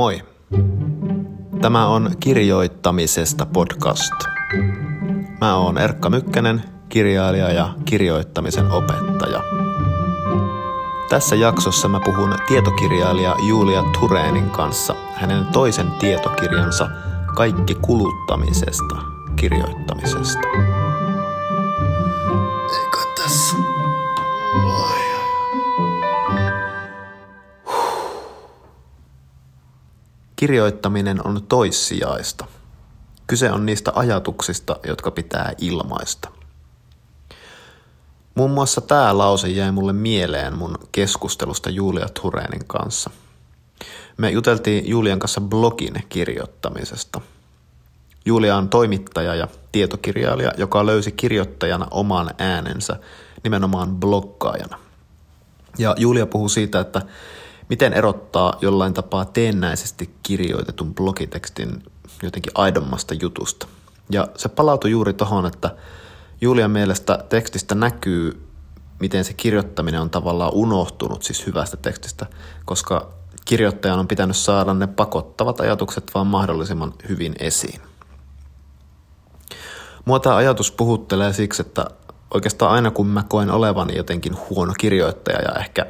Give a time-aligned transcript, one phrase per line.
[0.00, 0.22] Moi!
[1.60, 4.12] Tämä on Kirjoittamisesta podcast.
[5.40, 9.42] Mä oon Erkka Mykkänen, kirjailija ja kirjoittamisen opettaja.
[11.08, 16.88] Tässä jaksossa mä puhun tietokirjailija Julia Tureenin kanssa hänen toisen tietokirjansa
[17.36, 18.96] Kaikki kuluttamisesta
[19.36, 20.48] kirjoittamisesta.
[30.40, 32.46] Kirjoittaminen on toissijaista.
[33.26, 36.28] Kyse on niistä ajatuksista, jotka pitää ilmaista.
[38.34, 43.10] Muun muassa tämä lause jäi mulle mieleen mun keskustelusta Julia Tureenin kanssa.
[44.16, 47.20] Me juteltiin Julian kanssa blogin kirjoittamisesta.
[48.24, 52.96] Julia on toimittaja ja tietokirjailija, joka löysi kirjoittajana oman äänensä
[53.44, 54.78] nimenomaan blokkaajana.
[55.78, 57.02] Ja Julia puhuu siitä, että
[57.70, 61.82] miten erottaa jollain tapaa teennäisesti kirjoitetun blogitekstin
[62.22, 63.66] jotenkin aidommasta jutusta.
[64.10, 65.76] Ja se palautui juuri tuohon, että
[66.40, 68.46] Julian mielestä tekstistä näkyy,
[68.98, 72.26] miten se kirjoittaminen on tavallaan unohtunut siis hyvästä tekstistä,
[72.64, 73.08] koska
[73.44, 77.80] kirjoittajan on pitänyt saada ne pakottavat ajatukset vaan mahdollisimman hyvin esiin.
[80.04, 81.86] Mua tämä ajatus puhuttelee siksi, että
[82.34, 85.86] oikeastaan aina kun mä koen olevani jotenkin huono kirjoittaja ja ehkä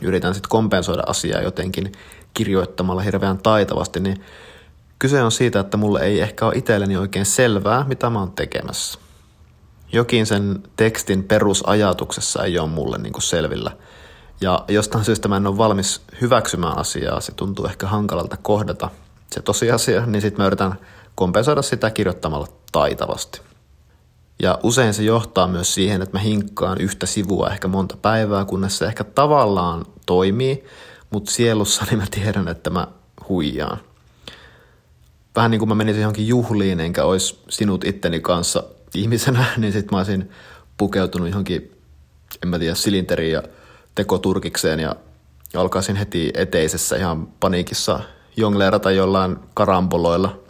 [0.00, 1.92] yritän sitten kompensoida asiaa jotenkin
[2.34, 4.24] kirjoittamalla hirveän taitavasti, niin
[4.98, 8.98] kyse on siitä, että mulle ei ehkä ole itselleni oikein selvää, mitä mä oon tekemässä.
[9.92, 13.70] Jokin sen tekstin perusajatuksessa ei ole mulle niin kuin selvillä.
[14.40, 18.90] Ja jostain syystä mä en ole valmis hyväksymään asiaa, se tuntuu ehkä hankalalta kohdata
[19.30, 20.78] se tosiasia, niin sitten mä yritän
[21.14, 23.40] kompensoida sitä kirjoittamalla taitavasti.
[24.42, 28.78] Ja usein se johtaa myös siihen, että mä hinkkaan yhtä sivua ehkä monta päivää, kunnes
[28.78, 30.64] se ehkä tavallaan toimii,
[31.10, 32.86] mutta sielussani mä tiedän, että mä
[33.28, 33.78] huijaan.
[35.36, 38.62] Vähän niin kuin mä menisin johonkin juhliin, enkä olisi sinut itteni kanssa
[38.94, 40.30] ihmisenä, niin sit mä olisin
[40.76, 41.78] pukeutunut johonkin,
[42.42, 43.42] en mä tiedä, silinteriin ja
[43.94, 44.96] tekoturkikseen ja
[45.54, 48.00] alkaisin heti eteisessä ihan paniikissa
[48.36, 50.40] jongleerata jollain karamboloilla.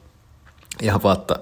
[0.83, 1.37] Ihan vaan, että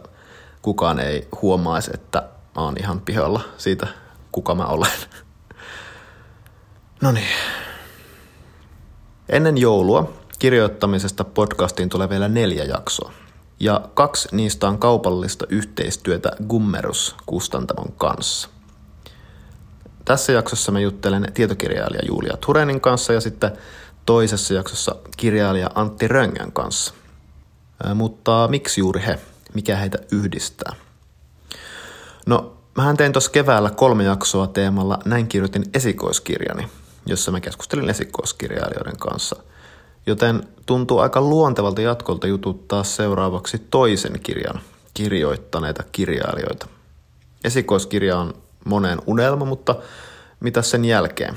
[0.62, 2.22] kukaan ei huomaisi, että
[2.56, 3.86] mä oon ihan pihalla siitä,
[4.32, 4.90] kuka mä olen.
[7.00, 7.28] No niin.
[9.28, 13.12] Ennen joulua kirjoittamisesta podcastiin tulee vielä neljä jaksoa.
[13.60, 18.48] Ja kaksi niistä on kaupallista yhteistyötä Gummerus-kustantamon kanssa.
[20.04, 23.50] Tässä jaksossa mä juttelen tietokirjailija Julia Turenin kanssa ja sitten
[24.06, 26.94] toisessa jaksossa kirjailija Antti Röngän kanssa.
[27.94, 29.20] Mutta miksi juuri he?
[29.54, 30.74] Mikä heitä yhdistää?
[32.26, 36.68] No, mähän tein tuossa keväällä kolme jaksoa teemalla Näin kirjoitin esikoiskirjani,
[37.06, 39.36] jossa mä keskustelin esikoiskirjailijoiden kanssa.
[40.06, 44.60] Joten tuntuu aika luontevalta jatkolta jututtaa seuraavaksi toisen kirjan
[44.94, 46.66] kirjoittaneita kirjailijoita.
[47.44, 49.74] Esikoiskirja on monen unelma, mutta
[50.40, 51.36] mitä sen jälkeen?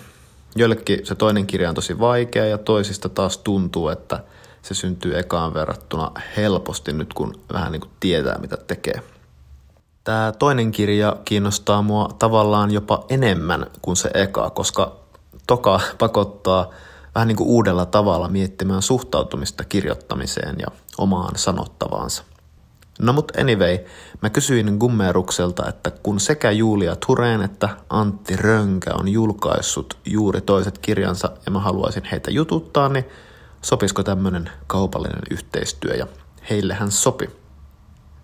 [0.56, 4.20] Joillekin se toinen kirja on tosi vaikea ja toisista taas tuntuu, että
[4.62, 9.02] se syntyy ekaan verrattuna helposti nyt kun vähän niin kuin tietää mitä tekee.
[10.04, 14.96] Tämä toinen kirja kiinnostaa mua tavallaan jopa enemmän kuin se eka, koska
[15.48, 16.70] toka pakottaa
[17.16, 22.24] vähän niin kuin uudella tavalla miettimään suhtautumista kirjoittamiseen ja omaan sanottavaansa.
[23.00, 23.78] No mut anyway,
[24.22, 30.78] mä kysyin Gummerukselta, että kun sekä Julia Tureen että Antti Rönkä on julkaissut juuri toiset
[30.78, 33.06] kirjansa ja mä haluaisin heitä jututtaa, niin
[33.62, 36.08] sopisiko tämmönen kaupallinen yhteistyö ja
[36.50, 37.43] heillehän sopi.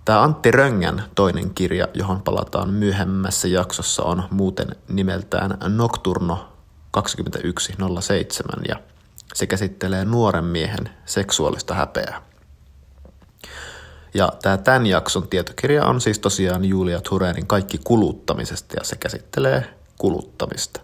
[0.09, 6.53] Tämä Antti Röngän toinen kirja, johon palataan myöhemmässä jaksossa, on muuten nimeltään Nocturno
[6.91, 8.75] 2107 ja
[9.33, 12.21] se käsittelee nuoren miehen seksuaalista häpeää.
[14.13, 19.73] Ja tämä tämän jakson tietokirja on siis tosiaan Julia Turenin Kaikki kuluttamisesta ja se käsittelee
[19.97, 20.81] kuluttamista.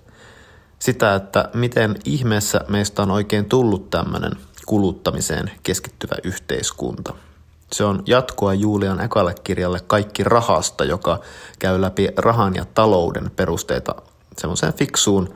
[0.79, 4.31] Sitä, että miten ihmeessä meistä on oikein tullut tämmöinen
[4.65, 7.13] kuluttamiseen keskittyvä yhteiskunta–
[7.73, 11.19] se on jatkoa Julian ekalle kirjalle Kaikki rahasta, joka
[11.59, 13.95] käy läpi rahan ja talouden perusteita
[14.37, 15.33] semmoiseen fiksuun,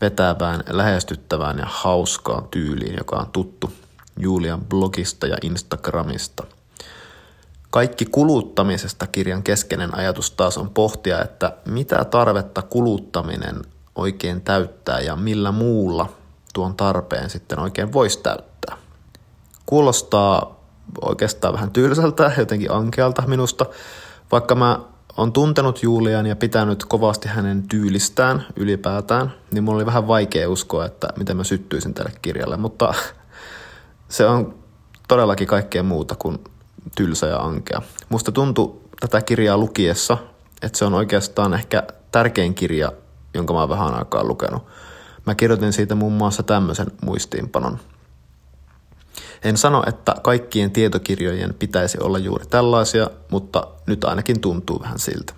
[0.00, 3.72] vetävään, lähestyttävään ja hauskaan tyyliin, joka on tuttu
[4.18, 6.44] Julian blogista ja Instagramista.
[7.70, 13.62] Kaikki kuluttamisesta kirjan keskeinen ajatus taas on pohtia, että mitä tarvetta kuluttaminen
[13.94, 16.08] oikein täyttää ja millä muulla
[16.54, 18.76] tuon tarpeen sitten oikein voisi täyttää.
[19.66, 20.55] Kuulostaa
[21.00, 23.66] oikeastaan vähän tylsältä, jotenkin ankealta minusta,
[24.32, 24.80] vaikka mä
[25.16, 30.86] on tuntenut Julian ja pitänyt kovasti hänen tyylistään ylipäätään, niin mulla oli vähän vaikea uskoa,
[30.86, 32.94] että miten mä syttyisin tälle kirjalle, mutta
[34.08, 34.54] se on
[35.08, 36.38] todellakin kaikkea muuta kuin
[36.96, 37.82] tylsä ja ankea.
[38.08, 40.18] Musta tuntui tätä kirjaa lukiessa,
[40.62, 42.92] että se on oikeastaan ehkä tärkein kirja,
[43.34, 44.66] jonka mä oon vähän aikaa lukenut.
[45.26, 47.78] Mä kirjoitin siitä muun muassa tämmöisen muistiinpanon.
[49.46, 55.32] En sano, että kaikkien tietokirjojen pitäisi olla juuri tällaisia, mutta nyt ainakin tuntuu vähän siltä.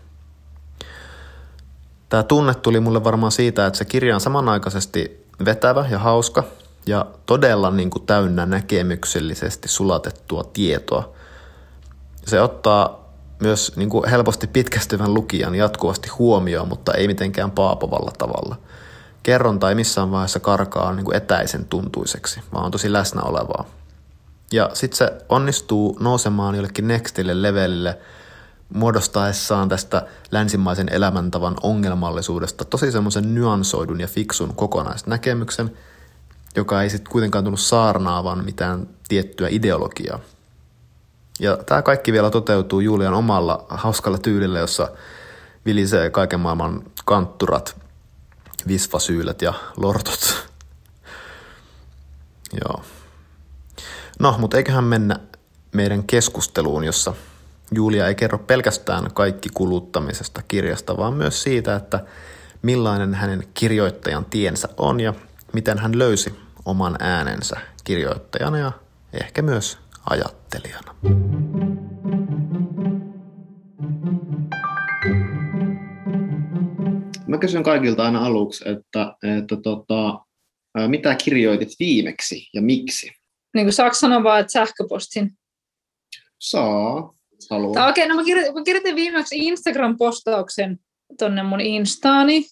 [2.09, 6.45] Tämä tunne tuli mulle varmaan siitä, että se kirja on samanaikaisesti vetävä ja hauska
[6.87, 11.13] ja todella niin kuin täynnä näkemyksellisesti sulatettua tietoa.
[12.27, 18.57] Se ottaa myös niin kuin helposti pitkästyvän lukijan jatkuvasti huomioon, mutta ei mitenkään paapovalla tavalla.
[19.23, 23.65] Kerronta ei missään vaiheessa karkaa niin kuin etäisen tuntuiseksi, vaan on tosi läsnä olevaa.
[24.53, 27.99] Ja sitten se onnistuu nousemaan jollekin nextille levelille
[28.75, 35.77] muodostaessaan tästä länsimaisen elämäntavan ongelmallisuudesta tosi semmoisen nyansoidun ja fiksun kokonaisnäkemyksen,
[36.57, 40.19] joka ei sitten kuitenkaan tullut saarnaavan mitään tiettyä ideologiaa.
[41.41, 44.89] Ja tämä kaikki vielä toteutuu Julian omalla hauskalla tyylillä, jossa
[45.67, 47.77] vilisee kaiken maailman kantturat,
[48.69, 50.49] visfasyylet ja lortot.
[52.65, 52.83] Joo.
[54.19, 55.17] No, mutta eiköhän mennä
[55.75, 57.15] meidän keskusteluun, jossa
[57.75, 62.05] Julia ei kerro pelkästään kaikki kuluttamisesta kirjasta, vaan myös siitä, että
[62.63, 65.15] millainen hänen kirjoittajan tiensä on ja
[65.53, 66.35] miten hän löysi
[66.65, 68.73] oman äänensä kirjoittajana ja
[69.13, 69.79] ehkä myös
[70.11, 70.95] ajattelijana.
[77.27, 80.21] Mä kysyn kaikilta aina aluksi, että, että tota,
[80.89, 83.18] mitä kirjoitit viimeksi ja miksi?
[83.55, 85.39] Niin kuin saako sanoa vaan, että sähköpostin?
[86.39, 87.15] Saa,
[87.51, 87.89] haluan.
[87.89, 90.79] Okei, okay, no mä kirjoitin, mä kirjoitin viimeksi Instagram-postauksen
[91.19, 92.45] tonne mun Instaani,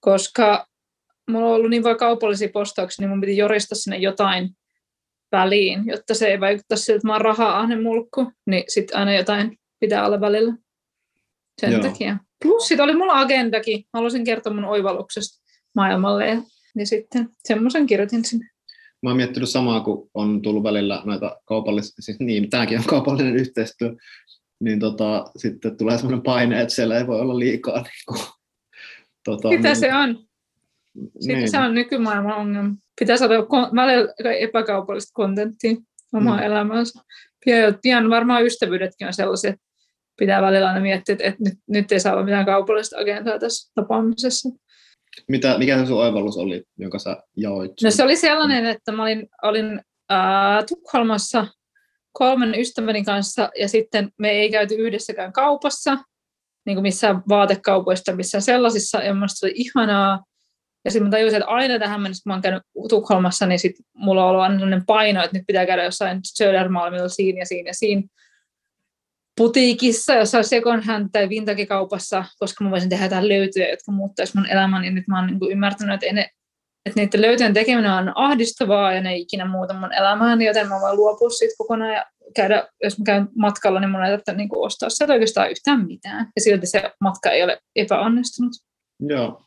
[0.00, 0.66] koska
[1.30, 4.50] mulla on ollut niin vain kaupallisia postauksia, niin mun piti jorista sinne jotain
[5.32, 9.58] väliin, jotta se ei vaikuta siltä, että mä oon raha-ahne mulkku, niin sitten aina jotain
[9.80, 10.54] pitää olla välillä.
[11.60, 11.82] Sen Joo.
[11.82, 12.16] takia.
[12.42, 13.78] Plus sitten oli mulla agendakin.
[13.78, 15.42] Mä haluaisin kertoa mun oivalluksesta
[15.74, 16.42] maailmalle ja
[16.74, 18.50] niin sitten semmoisen kirjoitin sinne.
[19.02, 23.36] Mä oon miettinyt samaa, kun on tullut välillä noita kaupallisia, siis niin, tämäkin on kaupallinen
[23.36, 23.94] yhteistyö,
[24.60, 27.82] niin tota, sitten tulee semmoinen paine, että siellä ei voi olla liikaa.
[27.82, 28.20] Niin kuin,
[29.24, 30.18] tota, Mitä niin, se on?
[31.26, 31.50] niin.
[31.50, 33.34] Se on nykymaailman ongelma pitää saada
[33.74, 35.76] välillä epäkaupallista kontenttia
[36.12, 36.42] omaa mm.
[36.42, 37.02] elämäänsä.
[37.44, 39.62] Pian, pian varmaan ystävyydetkin on sellaisia, että
[40.18, 43.72] pitää välillä aina miettiä, että, että nyt, nyt ei saa olla mitään kaupallista agendaa tässä
[43.74, 44.48] tapaamisessa.
[45.28, 47.72] Mitä, mikä se sun oivallus oli, jonka sä jaoit?
[47.82, 49.80] No se oli sellainen, että mä olin, olin
[50.12, 51.46] äh, Tukholmassa
[52.12, 55.98] kolmen ystäväni kanssa ja sitten me ei käyty yhdessäkään kaupassa,
[56.66, 60.24] niin kuin missään vaatekaupoista, missään sellaisissa, ja minusta oli ihanaa,
[60.84, 63.76] ja sitten mä tajusin, että aina tähän mennessä, kun mä oon käynyt Tukholmassa, niin sit
[63.94, 67.70] mulla on ollut aina sellainen paino, että nyt pitää käydä jossain Södermalmilla siinä ja siinä
[67.70, 68.02] ja siinä
[69.36, 74.46] putiikissa, jossain second hand tai vintage-kaupassa, koska mä voisin tehdä jotain löytyjä, jotka muuttaisi mun
[74.46, 74.90] elämäni.
[74.90, 76.28] Nyt mä oon niin ymmärtänyt, että, ne,
[76.86, 80.80] että niiden löytyjen tekeminen on ahdistavaa ja ne ei ikinä muuta mun elämääni, joten mä
[80.80, 82.06] voin luopua siitä kokonaan ja
[82.36, 86.30] käydä, jos mä käyn matkalla, niin mun ei tarvitse niin ostaa sieltä oikeastaan yhtään mitään.
[86.36, 88.52] Ja silti se matka ei ole epäonnistunut.
[89.00, 89.42] Joo,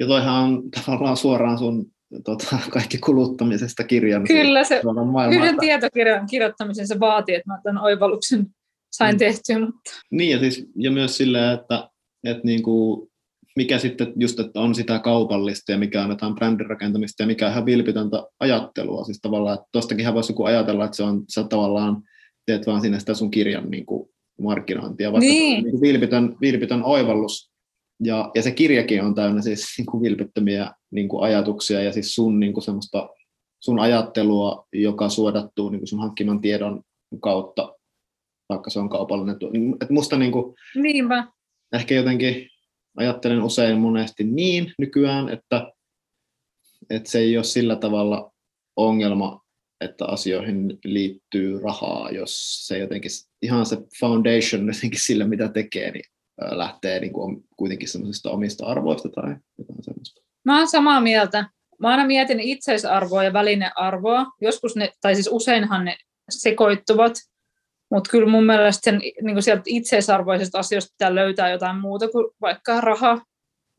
[0.00, 1.86] ja toihan on tavallaan suoraan sun
[2.24, 4.24] tota, kaikki kuluttamisesta kirjan.
[4.24, 4.82] Kyllä se
[5.30, 8.46] yhden tietokirjan kirjoittamisen se vaatii, että mä tämän oivalluksen
[8.90, 9.18] sain mm.
[9.18, 9.58] tehtyä.
[9.58, 9.90] Mutta...
[10.10, 11.90] Niin ja, siis, ja myös silleen, että,
[12.24, 13.10] että niin kuin,
[13.56, 17.46] mikä sitten just, että on sitä kaupallista ja mikä on jotain brändin rakentamista ja mikä
[17.46, 19.04] on ihan vilpitöntä ajattelua.
[19.04, 22.02] Siis tavallaan, että tostakinhan voisi joku ajatella, että se on, sä tavallaan
[22.46, 25.64] teet vaan sinne sitä sun kirjan niin kuin, markkinointia, vaikka niin.
[25.64, 27.50] niin vilpitön, vilpitön oivallus
[28.04, 32.14] ja, ja se kirjakin on täynnä siis niin kuin vilpittömiä niin kuin ajatuksia ja siis
[32.14, 33.08] sun, niin kuin semmoista,
[33.60, 36.82] sun ajattelua, joka suodattuu niin kuin sun hankkiman tiedon
[37.20, 37.74] kautta,
[38.50, 39.36] vaikka se on kaupallinen.
[39.52, 41.26] Niin, että musta niin kuin, Niinpä.
[41.72, 42.48] ehkä jotenkin
[42.96, 45.72] ajattelen usein monesti niin nykyään, että,
[46.90, 48.32] että se ei ole sillä tavalla
[48.76, 49.40] ongelma,
[49.80, 53.10] että asioihin liittyy rahaa, jos se jotenkin,
[53.42, 56.04] ihan se foundation jotenkin sillä, mitä tekee, niin
[56.50, 60.22] lähtee niin kuin kuitenkin semmoisista omista arvoista tai jotain semmoista.
[60.44, 61.44] Mä oon samaa mieltä.
[61.78, 64.26] Mä aina mietin itseisarvoa ja välinearvoa.
[64.40, 65.96] Joskus ne, tai siis useinhan ne
[66.30, 67.12] sekoittuvat,
[67.90, 72.26] mutta kyllä mun mielestä sen, niin kuin sieltä itseisarvoisesta asioista pitää löytää jotain muuta kuin
[72.40, 73.20] vaikka raha.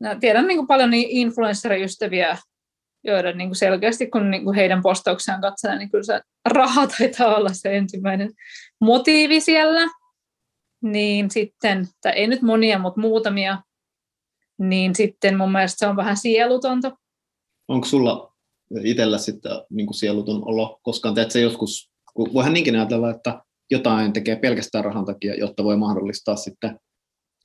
[0.00, 2.38] Mä tiedän niin kuin paljon niin influenceriystäviä,
[3.04, 7.36] joiden niin kuin selkeästi, kun niin kuin heidän postauksiaan katselee, niin kyllä se raha taitaa
[7.36, 8.30] olla se ensimmäinen
[8.80, 9.88] motiivi siellä
[10.82, 13.62] niin sitten, tai ei nyt monia, mutta muutamia,
[14.58, 16.96] niin sitten mun mielestä se on vähän sielutonta.
[17.68, 18.34] Onko sulla
[18.84, 21.14] itsellä sitten niin kuin sielutun olo koskaan.
[21.14, 21.90] Teet se joskus,
[22.34, 23.42] voihan niinkin ajatella, että
[23.72, 26.78] jotain tekee pelkästään rahan takia, jotta voi mahdollistaa sitten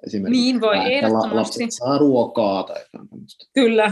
[0.07, 3.45] esimerkiksi, Niin voi, että lapset saa ruokaa tai jotain tämmöistä.
[3.53, 3.91] Kyllä.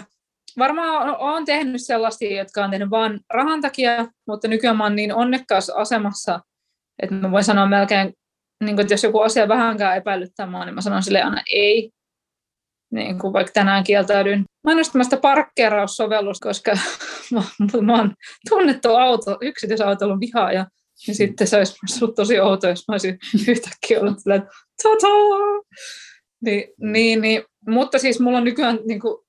[0.58, 5.16] Varmaan olen tehnyt sellaisia, jotka on tehnyt vain rahan takia, mutta nykyään mä oon niin
[5.16, 6.40] onnekkaassa asemassa,
[7.02, 8.14] että mä voin sanoa melkein,
[8.64, 11.92] niin kuin, että jos joku asia vähänkään epäilyttää mua, niin mä sanon sille aina ei.
[12.92, 16.72] Niin kuin vaikka tänään kieltäydyin mainostamasta parkkeeraussovellus, koska
[17.34, 17.44] mä,
[17.82, 18.14] mä oon
[18.50, 20.66] tunnettu auto, yksityisautoilun vihaaja.
[21.08, 24.54] Ja sitten se olisi ollut tosi outo, jos mä olisin yhtäkkiä ollut silleen, että!
[26.42, 29.26] Niin, niin, niin, mutta siis mulla on nykyään niin kuin,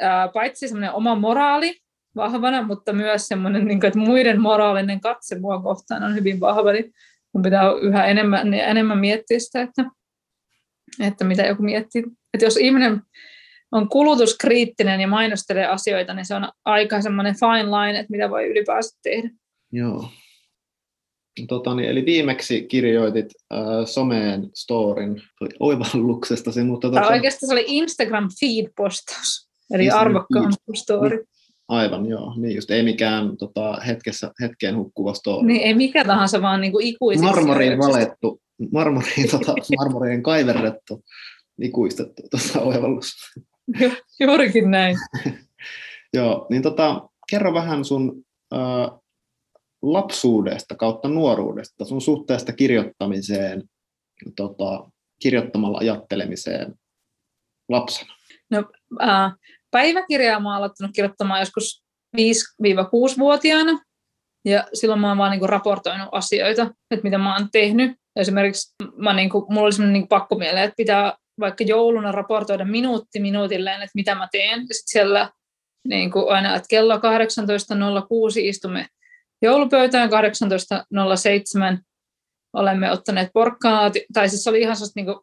[0.00, 1.80] ää, paitsi semmoinen oma moraali
[2.16, 6.72] vahvana, mutta myös semmoinen, niin kuin, että muiden moraalinen katse mua kohtaan on hyvin vahva,
[6.72, 6.92] niin
[7.34, 9.84] mun pitää yhä enemmän, enemmän miettiä sitä, että,
[11.00, 12.04] että mitä joku miettii.
[12.34, 13.02] Että jos ihminen
[13.72, 18.46] on kulutuskriittinen ja mainostelee asioita, niin se on aika semmoinen fine line, että mitä voi
[18.46, 19.30] ylipäänsä tehdä.
[19.72, 20.08] Joo.
[21.48, 25.22] Tota, niin, eli viimeksi kirjoitit äh, someen storin
[25.60, 26.90] oivalluksestasi, mutta...
[26.90, 31.24] Tai Tota, oikeastaan se oli Instagram feed-postaus, eli Instagram arvokkaan story.
[31.68, 32.34] aivan, joo.
[32.36, 35.46] Niin just, ei mikään tota, hetkessä, hetkeen hukkuva story.
[35.46, 37.30] Niin ei mikä tahansa, vaan niin kuin ikuisiksi.
[37.30, 38.40] marmoriin valettu,
[38.72, 41.04] marmoriin, tota, marmoriin kaiverrettu,
[41.62, 43.12] ikuistettu tota, oivallus.
[43.80, 44.96] Ju- Juurikin näin.
[46.14, 48.98] Joo, niin tota, kerro vähän sun ää,
[49.92, 53.62] lapsuudesta kautta nuoruudesta, sun suhteesta kirjoittamiseen,
[54.36, 54.90] tota,
[55.22, 56.74] kirjoittamalla ajattelemiseen
[57.68, 58.14] lapsena.
[58.50, 58.64] No,
[59.00, 59.32] ää,
[59.70, 61.84] päiväkirjaa mä oon aloittanut kirjoittamaan joskus
[62.16, 63.84] 5-6-vuotiaana.
[64.44, 67.92] Ja silloin mä oon vaan niinku raportoinut asioita, että mitä mä oon tehnyt.
[68.16, 73.82] Esimerkiksi mä niinku, mulla oli semmoinen niinku pakkomiele, että pitää vaikka jouluna raportoida minuutti minuutilleen,
[73.82, 74.60] että mitä mä teen.
[74.60, 75.30] Ja sitten siellä
[75.88, 77.00] niinku aina, että kello 18.06
[78.36, 78.86] istumme
[79.44, 81.82] joulupöytään, 18.07
[82.52, 85.22] olemme ottaneet porkkanaa, tai siis se oli ihan sellaista niinku,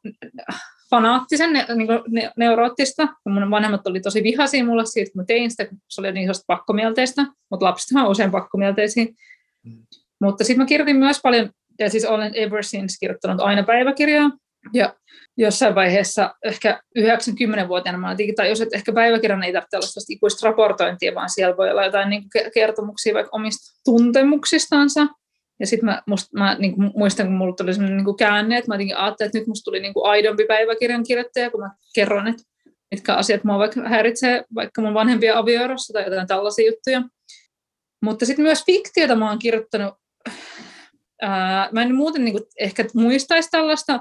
[0.89, 3.07] fanaattisen niin ne, neuroottista.
[3.29, 6.29] Mun vanhemmat oli tosi vihaisia mulle siitä, kun mä tein sitä, kun se oli niin
[6.47, 9.05] pakkomielteistä, mutta lapsethan on usein pakkomielteisiä.
[9.63, 9.85] Mm.
[10.21, 11.49] Mutta sitten mä kirjoitin myös paljon,
[11.79, 14.31] ja siis olen ever since kirjoittanut aina päiväkirjaa,
[14.73, 14.95] ja
[15.37, 21.29] jossain vaiheessa, ehkä 90-vuotiaana mä tajusin, että ehkä päiväkirjan ei tarvitse olla ikuista raportointia, vaan
[21.29, 25.07] siellä voi olla jotain niin kertomuksia vaikka omista tuntemuksistansa.
[25.59, 28.57] Ja sitten mä, must, mä niin kuin muistan, kun mulla tuli sellainen niin kuin käänne,
[28.57, 31.69] että mä jotenkin ajattelin, että nyt musta tuli niin kuin aidompi päiväkirjan kirjoittaja, kun mä
[31.95, 32.43] kerron, että
[32.91, 37.01] mitkä asiat mua vaikka häiritsee, vaikka mun vanhempia avioerossa tai jotain tällaisia juttuja.
[38.01, 39.93] Mutta sitten myös fiktiota mä oon kirjoittanut,
[41.21, 43.99] ää, mä en muuten niin kuin ehkä muistaisi tällaista,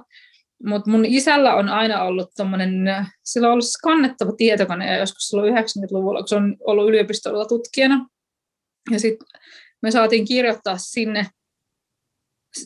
[0.67, 2.73] mutta mun isällä on aina ollut tommonen,
[3.25, 8.09] sillä on ollut kannettava tietokone ja joskus silloin 90-luvulla, kun se on ollut yliopistolla tutkijana.
[8.91, 9.29] Ja sitten
[9.83, 11.27] me saatiin kirjoittaa sinne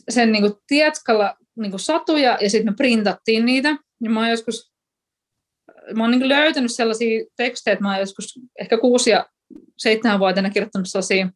[0.09, 3.77] sen niin kuin tietkalla niin kuin satuja ja sitten me printattiin niitä.
[4.03, 4.75] Ja mä oon joskus
[5.95, 9.29] mä oon niin löytänyt sellaisia tekstejä, että mä oon joskus ehkä kuusi ja
[9.77, 11.29] seitsemän vuotena kirjoittanut sellaisia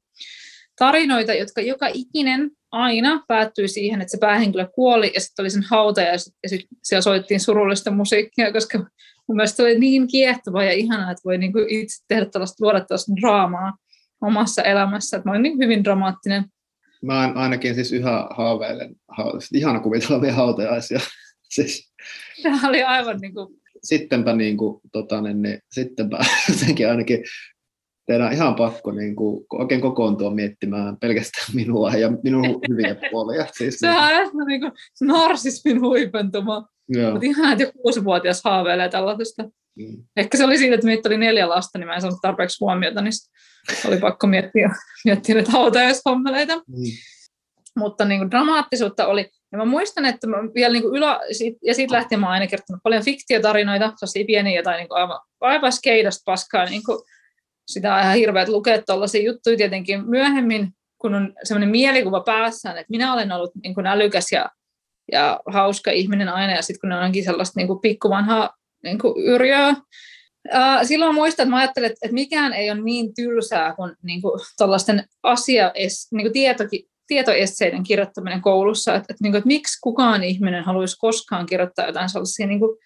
[0.75, 5.63] tarinoita, jotka joka ikinen aina päättyi siihen, että se päähenkilö kuoli ja sitten oli sen
[5.63, 8.77] hauta ja sitten sit siellä soittiin surullista musiikkia, koska
[9.27, 12.65] mun mielestä se oli niin kiehtovaa ja ihanaa, että voi niin kuin itse tehdä tällaista,
[12.65, 13.77] luoda tällaista draamaa
[14.21, 15.17] omassa elämässä.
[15.17, 16.45] Että mä olin niin hyvin dramaattinen.
[17.01, 20.99] Mä ainakin siis yhä haaveilen, ha- ihana kuvitella vielä hautajaisia.
[21.55, 21.93] siis,
[22.43, 23.47] Tämä oli aivan niin kuin...
[23.83, 27.23] Sittenpä, niin kuin, tota, niin, niin, sittenpä jotenkin ainakin
[28.09, 33.45] teidän on ihan pakko niin kuin, oikein kokoontua miettimään pelkästään minua ja minun hyviä puolia.
[33.51, 36.67] Siis, se on aivan niin kuin narsismin huipentuma.
[37.11, 39.43] Mutta ihan, että joku kuusivuotias haaveilee tällaisesta.
[39.75, 40.03] Mm.
[40.17, 43.01] Ehkä se oli siitä, että meitä oli neljä lasta, niin mä en saanut tarpeeksi huomiota,
[43.01, 43.13] niin
[43.87, 44.69] oli pakko miettiä,
[45.05, 46.55] miettiä näitä hautajaishommeleita.
[46.55, 46.91] Mm.
[47.77, 49.29] Mutta niin kuin dramaattisuutta oli.
[49.51, 51.19] Ja mä muistan, että mä vielä niin kuin ylä,
[51.65, 55.19] ja siitä lähtien mä oon aina kertonut paljon fiktiotarinoita, sellaisia pieniä jotain niin kuin aivan,
[55.41, 56.99] aivan skeidasta paskaa, niin kuin
[57.69, 62.91] sitä on ihan hirveät lukea tuollaisia juttuja tietenkin myöhemmin, kun on sellainen mielikuva päässään, että
[62.91, 64.49] minä olen ollut niin kuin älykäs ja,
[65.11, 69.23] ja hauska ihminen aina, ja sitten kun ne onkin sellaista niin kuin pikkuvanhaa niin kuin
[69.25, 69.75] yrjöä.
[70.83, 75.03] Silloin muistan, että mä ajattelin, että, mikään ei ole niin tylsää kuin, niin kuin tuollaisten
[75.23, 75.71] asia,
[76.11, 80.97] niin kuin tietoki, tietoesseiden kirjoittaminen koulussa, että, että, niin kuin, että miksi kukaan ihminen haluaisi
[80.99, 82.77] koskaan kirjoittaa jotain sellaisia niin kuin,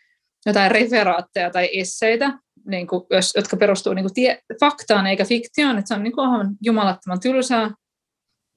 [0.45, 5.77] jotain referaatteja tai esseitä, niin kuin, jos, jotka perustuu niin kuin tie, faktaan eikä fiktioon,
[5.77, 7.71] että se on niin kuin, aivan jumalattoman tylsää.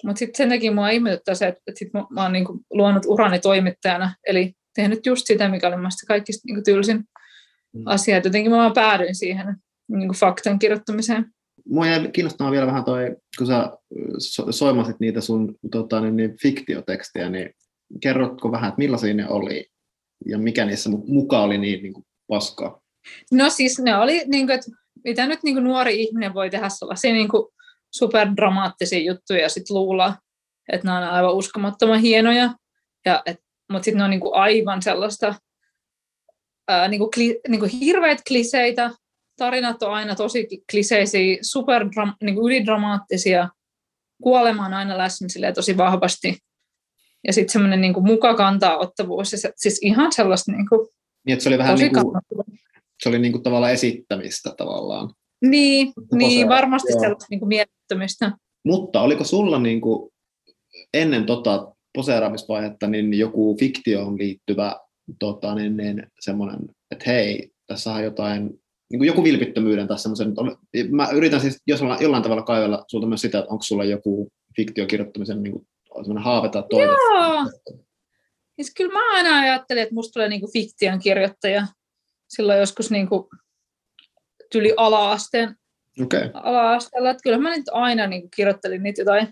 [0.05, 2.61] Mutta sitten sen takia mua ihmetyttää se, että, että sit mä, mä oon niin kuin,
[2.71, 7.83] luonut urani toimittajana, eli tehnyt just sitä, mikä oli mielestäni kaikista niin kuin, tylsin mm.
[7.87, 8.17] asia.
[8.17, 9.57] Et jotenkin mä vaan päädyin siihen
[9.89, 11.27] niin kuin faktan kirjoittamiseen.
[11.69, 13.71] mua jäi kiinnostamaan vielä vähän toi, kun sä
[14.19, 17.51] so, soimasit niitä sun tota, niin, niin, fiktiotekstejä, niin
[18.03, 19.67] kerrotko vähän, että millaisia ne oli
[20.27, 22.81] ja mikä niissä mukaan oli niin, niin kuin paskaa?
[23.33, 24.71] No siis ne oli, niin kuin, että
[25.05, 27.49] mitä nyt niin kuin nuori ihminen voi tehdä sellaisia niin kuin
[27.95, 30.15] superdramaattisia juttuja ja sitten luulla,
[30.73, 32.55] että ne on aivan uskomattoman hienoja.
[33.05, 33.37] Ja, et,
[33.73, 35.35] mutta sitten ne on niin kuin aivan sellaista
[36.69, 38.91] ää, niin kuin, kli, niin kuin hirveät kliseitä.
[39.37, 41.85] Tarinat on aina tosi kliseisiä, super
[42.23, 43.49] niin kuin ylidramaattisia.
[44.23, 46.39] Kuolema on aina läsnä tosi vahvasti.
[47.27, 49.33] Ja sitten semmoinen niin muka kantaa ottavuus.
[49.33, 50.89] Ja se, siis ihan sellaista niin kuin,
[51.27, 52.05] niin, että se oli vähän niin kuin,
[53.03, 55.11] se oli niin kuin tavallaan esittämistä tavallaan.
[55.43, 57.00] Niin, niin varmasti joo.
[57.00, 57.67] sellaista niin kuin.
[58.65, 60.12] Mutta oliko sulla niin kuin
[60.95, 64.81] ennen tota poseeraamisvaihetta niin joku fiktioon liittyvä
[65.19, 66.59] tota, niin, niin, semmoinen,
[66.91, 68.43] että hei, tässä on jotain,
[68.91, 70.35] niin kuin joku vilpittömyyden tai semmoisen,
[70.91, 75.43] mä yritän siis jos jollain tavalla kaivella sulta myös sitä, että onko sulla joku fiktiokirjoittamisen
[75.43, 76.93] niin kuin, semmoinen haave tai toive.
[76.93, 77.45] Joo.
[78.57, 81.67] Siis kyllä mä aina ajattelin, että musta tulee niin kuin fiktion kirjoittaja
[82.28, 83.28] silloin joskus niin kuin
[84.52, 85.54] tyli ala-asteen
[86.02, 86.30] okay.
[86.35, 87.11] ala-asteella.
[87.11, 89.28] Että kyllä mä nyt aina niin kuin kirjoittelin niitä jotain,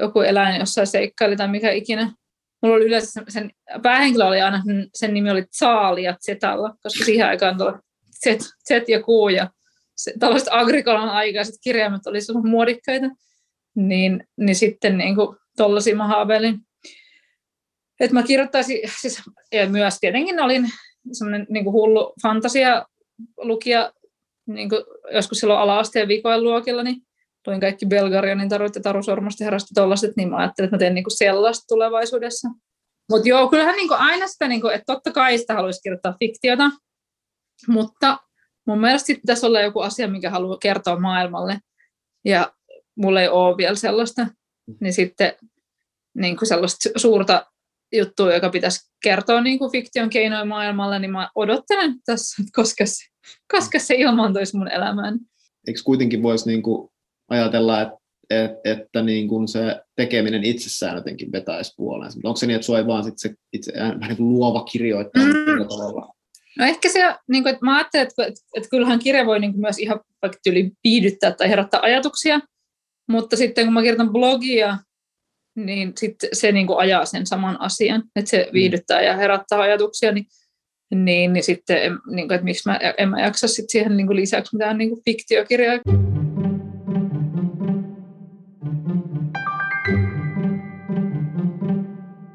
[0.00, 2.12] joku eläin jossain seikkaili tai mikä ikinä.
[2.62, 3.50] Mulla oli yleensä sen,
[3.82, 4.62] päähenkilö oli aina,
[4.94, 7.80] sen nimi oli Tsaali ja Zetalla, koska siihen aikaan tuolla
[8.24, 9.50] Z, Z ja Q ja
[9.96, 13.06] se, tällaiset agrikolan aikaiset kirjaimet oli muodikkaita.
[13.74, 16.58] Niin, niin sitten niin kuin, tollaisia mä haaveilin.
[18.00, 19.22] Että mä kirjoittaisin, siis,
[19.52, 20.70] ja myös tietenkin olin
[21.12, 22.86] semmoinen niin hullu fantasia
[23.36, 23.92] lukija
[24.46, 26.96] niin kuin joskus silloin ala-asteen viikojen luokilla, niin
[27.46, 30.94] luin kaikki Belgarianin tarut ja Taru Sormasta herrasta tollaset, niin mä ajattelin, että mä teen
[30.94, 32.48] niin kuin sellaista tulevaisuudessa.
[33.10, 36.16] Mutta joo, kyllähän niin kuin aina sitä, niin kuin, että totta kai sitä haluaisi kirjoittaa
[36.18, 36.70] fiktiota,
[37.68, 38.18] mutta
[38.66, 41.58] mun mielestä pitäisi olla joku asia, mikä haluaa kertoa maailmalle.
[42.24, 42.52] Ja
[42.96, 44.26] mulla ei ole vielä sellaista,
[44.80, 45.32] niin sitten
[46.14, 47.46] niin kuin sellaista suurta
[47.92, 52.86] juttua, joka pitäisi kertoa niin kuin fiktion keinoin maailmalle, niin mä odottelen tässä, että koska
[52.86, 53.08] se,
[53.52, 55.18] koska se ilmaantuisi mun elämään.
[55.66, 56.88] Eikö kuitenkin voisi niin kuin
[57.28, 57.96] ajatella, että,
[58.30, 62.12] että, että niin kuin se tekeminen itsessään jotenkin vetäisi puoleen?
[62.24, 65.22] Onko se niin, että sua ei vaan sit se itse, vähän niin kuin luova kirjoittaa
[65.22, 65.68] mm.
[65.68, 66.14] tavalla?
[66.58, 69.52] No ehkä se, niin kuin, että mä ajattelen, että, että, että kyllähän kirja voi niin
[69.52, 72.40] kuin myös ihan vaikka tyyli viihdyttää tai herättää ajatuksia,
[73.08, 74.78] mutta sitten kun mä kirjoitan blogia,
[75.66, 78.52] niin sitten se niin kuin ajaa sen saman asian, että se mm.
[78.52, 80.26] viihdyttää ja herättää ajatuksia, niin,
[80.94, 84.16] niin, niin sitten, niin kuin, että miksi mä en mä jaksa sit siihen niin kuin
[84.16, 85.78] lisäksi mitään niin kuin fiktiokirjaa.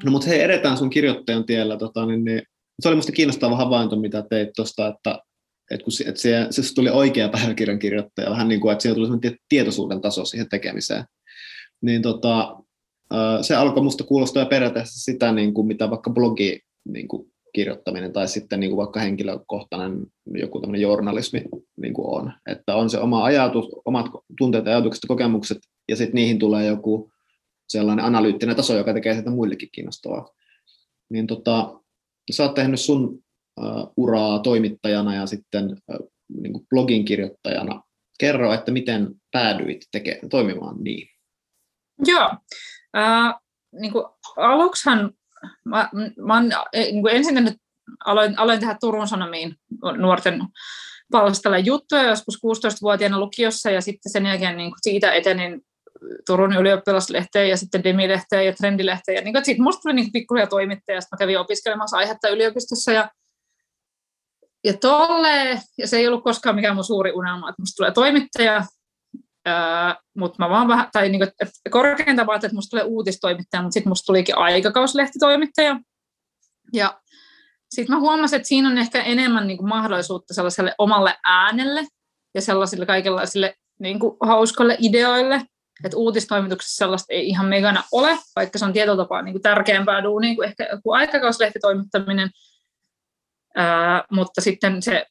[0.04, 1.76] No mutta hei, edetään sun kirjoittajan tiellä.
[1.76, 2.42] Tota, niin, niin,
[2.80, 5.18] se oli minusta kiinnostava havainto, mitä teit tuosta, että,
[5.70, 9.36] että kun että se, se tuli oikea päiväkirjan kirjoittaja, vähän niin kuin, että siellä tuli
[9.48, 11.04] tietoisuuden taso siihen tekemiseen.
[11.82, 12.56] Niin tota,
[13.42, 18.28] se alkoi minusta kuulostaa periaatteessa sitä, niin kuin, mitä vaikka blogi niin kuin, kirjoittaminen tai
[18.28, 21.44] sitten niin kuin vaikka henkilökohtainen joku tämmöinen journalismi
[21.76, 22.32] niin kuin on.
[22.46, 24.06] Että on se oma ajatus, omat
[24.38, 27.10] tunteet, ajatukset ja kokemukset, ja sitten niihin tulee joku
[27.68, 30.28] sellainen analyyttinen taso, joka tekee sitä muillekin kiinnostavaa.
[31.10, 31.80] Niin tota,
[32.30, 33.22] sä oot tehnyt sun
[33.60, 37.82] uh, uraa toimittajana ja sitten uh, niin kuin blogin kirjoittajana.
[38.18, 41.08] Kerro, että miten päädyit teke- toimimaan niin?
[42.06, 42.30] Joo.
[43.72, 44.04] Niin kuin
[44.36, 45.10] aluksihan
[45.64, 45.90] mä,
[46.26, 47.56] mä oon, niin kuin ensin nyt
[48.04, 49.56] aloin, aloin tehdä Turun Sanomiin
[49.96, 50.40] nuorten
[51.12, 55.60] palstalla juttuja joskus 16-vuotiaana lukiossa ja sitten sen jälkeen niin kuin siitä etenin
[56.26, 59.16] Turun ylioppilaslehteen ja sitten Demilehteen ja Trendilehteen.
[59.16, 63.10] Ja niin sitten musta tuli niin pikkuhiljaa toimittaja, sitten mä kävin opiskelemassa aihetta yliopistossa ja,
[64.64, 68.64] ja tolle, ja se ei ollut koskaan mikään mun suuri unelma, että musta tulee toimittaja,
[70.16, 71.26] mutta mä vaan vähän, tai niinku,
[71.70, 75.80] korkeinta vaan, että musta tulee uutistoimittaja, mutta sitten musta tulikin aikakauslehtitoimittaja.
[76.72, 77.00] Ja
[77.70, 81.86] sitten mä huomasin, että siinä on ehkä enemmän niinku mahdollisuutta sellaiselle omalle äänelle
[82.34, 85.42] ja sellaisille kaikenlaisille niinku hauskoille ideoille,
[85.84, 90.02] että uutistoimituksessa sellaista ei ihan megana ole, vaikka se on tietyllä tapaa niin kuin tärkeämpää
[90.02, 92.30] duunia kuin ehkä joku aikakauslehtitoimittaminen,
[93.58, 95.06] Ää, mutta sitten se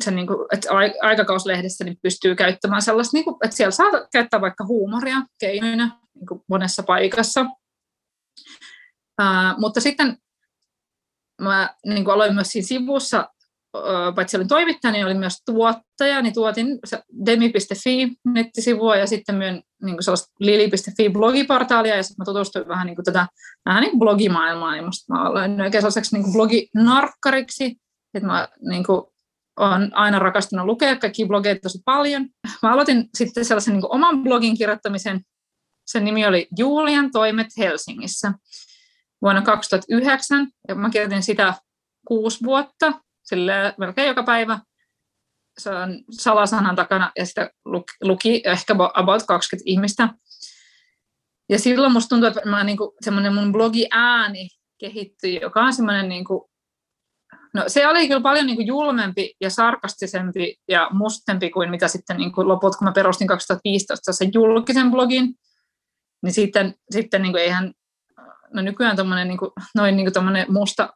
[0.00, 0.68] se niin kuin, että
[1.02, 6.26] aikakauslehdessä niin pystyy käyttämään sellaista, niin kuin, että siellä saa käyttää vaikka huumoria keinoina niin
[6.26, 7.46] kuin monessa paikassa.
[9.18, 10.18] Ää, mutta sitten
[11.40, 13.28] mä niin kuin aloin myös siinä sivussa,
[14.14, 16.78] paitsi olin toimittaja, niin olin myös tuottaja, niin tuotin
[17.26, 22.86] demi.fi nettisivua ja sitten myön niin kuin sellaista lili.fi blogiportaalia ja sitten mä tutustuin vähän
[22.86, 23.26] niin kuin tätä
[23.64, 27.76] vähän niin kuin blogimaailmaa, niin musta mä aloin oikein sellaiseksi niin kuin bloginarkkariksi,
[28.14, 29.02] että mä niin kuin
[29.56, 32.28] olen aina rakastunut lukea kaikki blogeja tosi paljon.
[32.62, 35.20] Mä aloitin sitten sellaisen niin oman blogin kirjoittamisen.
[35.86, 38.32] Sen nimi oli Julian toimet Helsingissä
[39.22, 40.48] vuonna 2009.
[40.68, 41.54] Ja mä kirjoitin sitä
[42.06, 44.58] kuusi vuotta, sille melkein joka päivä.
[45.58, 47.50] Se on salasanan takana ja sitä
[48.02, 50.08] luki, ehkä about 20 ihmistä.
[51.48, 56.08] Ja silloin musta tuntuu, että mä niin semmoinen mun blogi ääni kehittyi, joka on semmoinen
[56.08, 56.50] niin kuin,
[57.54, 62.16] No se oli kyllä paljon niin kuin julmempi ja sarkastisempi ja mustempi kuin mitä sitten
[62.16, 65.34] niin kuin loput, kun mä perustin 2015 sen julkisen blogin,
[66.22, 67.72] niin sitten, sitten niin kuin eihän,
[68.54, 70.94] no nykyään tommonen, niin kuin, noin niin kuin musta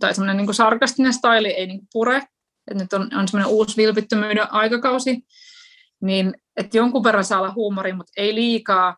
[0.00, 2.16] tai semmoinen niin sarkastinen staili ei niin kuin pure,
[2.70, 5.18] että nyt on, on semmoinen uusi vilpittömyyden aikakausi,
[6.02, 8.96] niin että jonkun verran saa olla huumoria, mutta ei liikaa,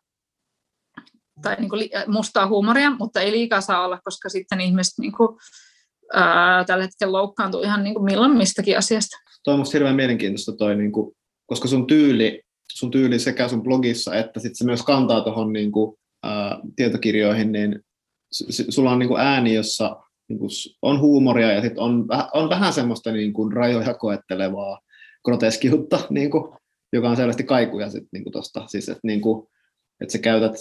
[1.42, 5.38] tai niin kuin mustaa huumoria, mutta ei liikaa saa olla, koska sitten ihmiset niin kuin,
[6.14, 9.16] ää, tällä hetkellä loukkaantuu ihan niin kuin milloin mistäkin asiasta.
[9.44, 13.62] Toi on musta hirveän mielenkiintoista toi, niin kuin, koska sun tyyli, sun tyyli sekä sun
[13.62, 17.80] blogissa että sit se myös kantaa tuohon niin kuin, ää, tietokirjoihin, niin
[18.68, 19.96] sulla on niin kuin ääni, jossa
[20.28, 20.50] niin kuin
[20.82, 24.80] on huumoria ja sit on, on vähän semmoista niin kuin rajoja koettelevaa
[25.24, 26.58] groteskiutta, niin kuin,
[26.92, 28.64] joka on selvästi kaikuja sit, niin kuin tosta.
[28.66, 29.46] Siis, että, niin kuin,
[30.00, 30.52] että sä käytät,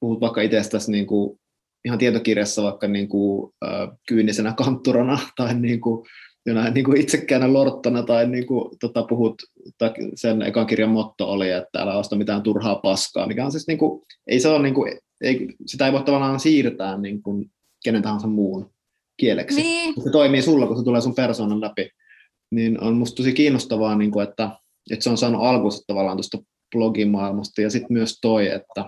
[0.00, 1.40] puhut vaikka itsestäsi niin kuin
[1.84, 6.06] ihan tietokirjassa vaikka niin kuin, äh, kyynisenä kantturana tai niin kuin,
[6.46, 9.42] jonain niin kuin itsekkäänä lorttona tai niin kuin, tota, puhut,
[9.78, 13.66] tai sen ekan kirjan motto oli, että älä osta mitään turhaa paskaa, mikä on siis
[13.66, 17.50] niin kuin, ei se ole niin kuin, ei, sitä ei voi tavallaan siirtää niin kuin
[17.84, 18.70] kenen tahansa muun
[19.16, 19.62] kieleksi.
[19.62, 19.94] Niin.
[20.04, 21.90] Se toimii sulla, kun se tulee sun persoonan läpi.
[22.50, 24.50] Niin on musta tosi kiinnostavaa, niin kuin, että,
[24.90, 26.38] että se on saanut alkunsa tavallaan tuosta
[26.72, 28.84] blogimaailmasta ja sitten myös toi, että,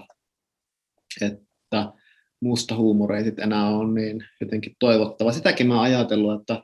[1.21, 1.93] että
[2.41, 5.33] musta huumori ei sit enää ole niin jotenkin toivottava.
[5.33, 6.63] Sitäkin mä oon ajatellut, että,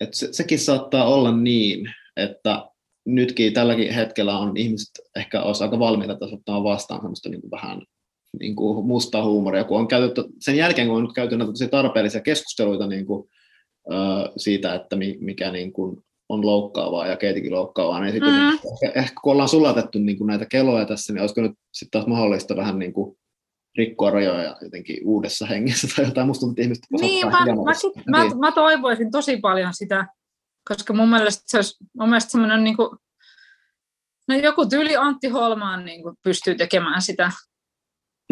[0.00, 2.68] että se, sekin saattaa olla niin, että
[3.06, 7.50] nytkin tälläkin hetkellä on ihmiset ehkä olisi aika valmiita tässä ottamaan vastaan semmoista niin kuin
[7.50, 7.82] vähän
[8.40, 12.20] niin kuin mustaa huumoria, kun on käytetty, sen jälkeen kun on nyt käyty näitä tarpeellisia
[12.20, 13.28] keskusteluita niin kuin,
[13.92, 18.48] äh, siitä, että mikä niin kuin on loukkaavaa ja keitikin loukkaavaa, niin sitten mm.
[18.48, 22.06] ehkä, ehkä kun ollaan sulatettu niin kuin näitä keloja tässä, niin olisiko nyt sitten taas
[22.06, 23.16] mahdollista vähän niin kuin
[23.78, 26.26] rikkoa rajoja jotenkin uudessa hengessä tai jotain.
[26.26, 30.06] Musta tuntuu, että ihmiset niin, mä, mä, mä, mä, toivoisin tosi paljon sitä,
[30.68, 32.98] koska mun mielestä se olisi mun mielestä semmoinen niin kuin,
[34.28, 37.32] no joku tyyli Antti Holmaan niin kuin pystyy tekemään sitä.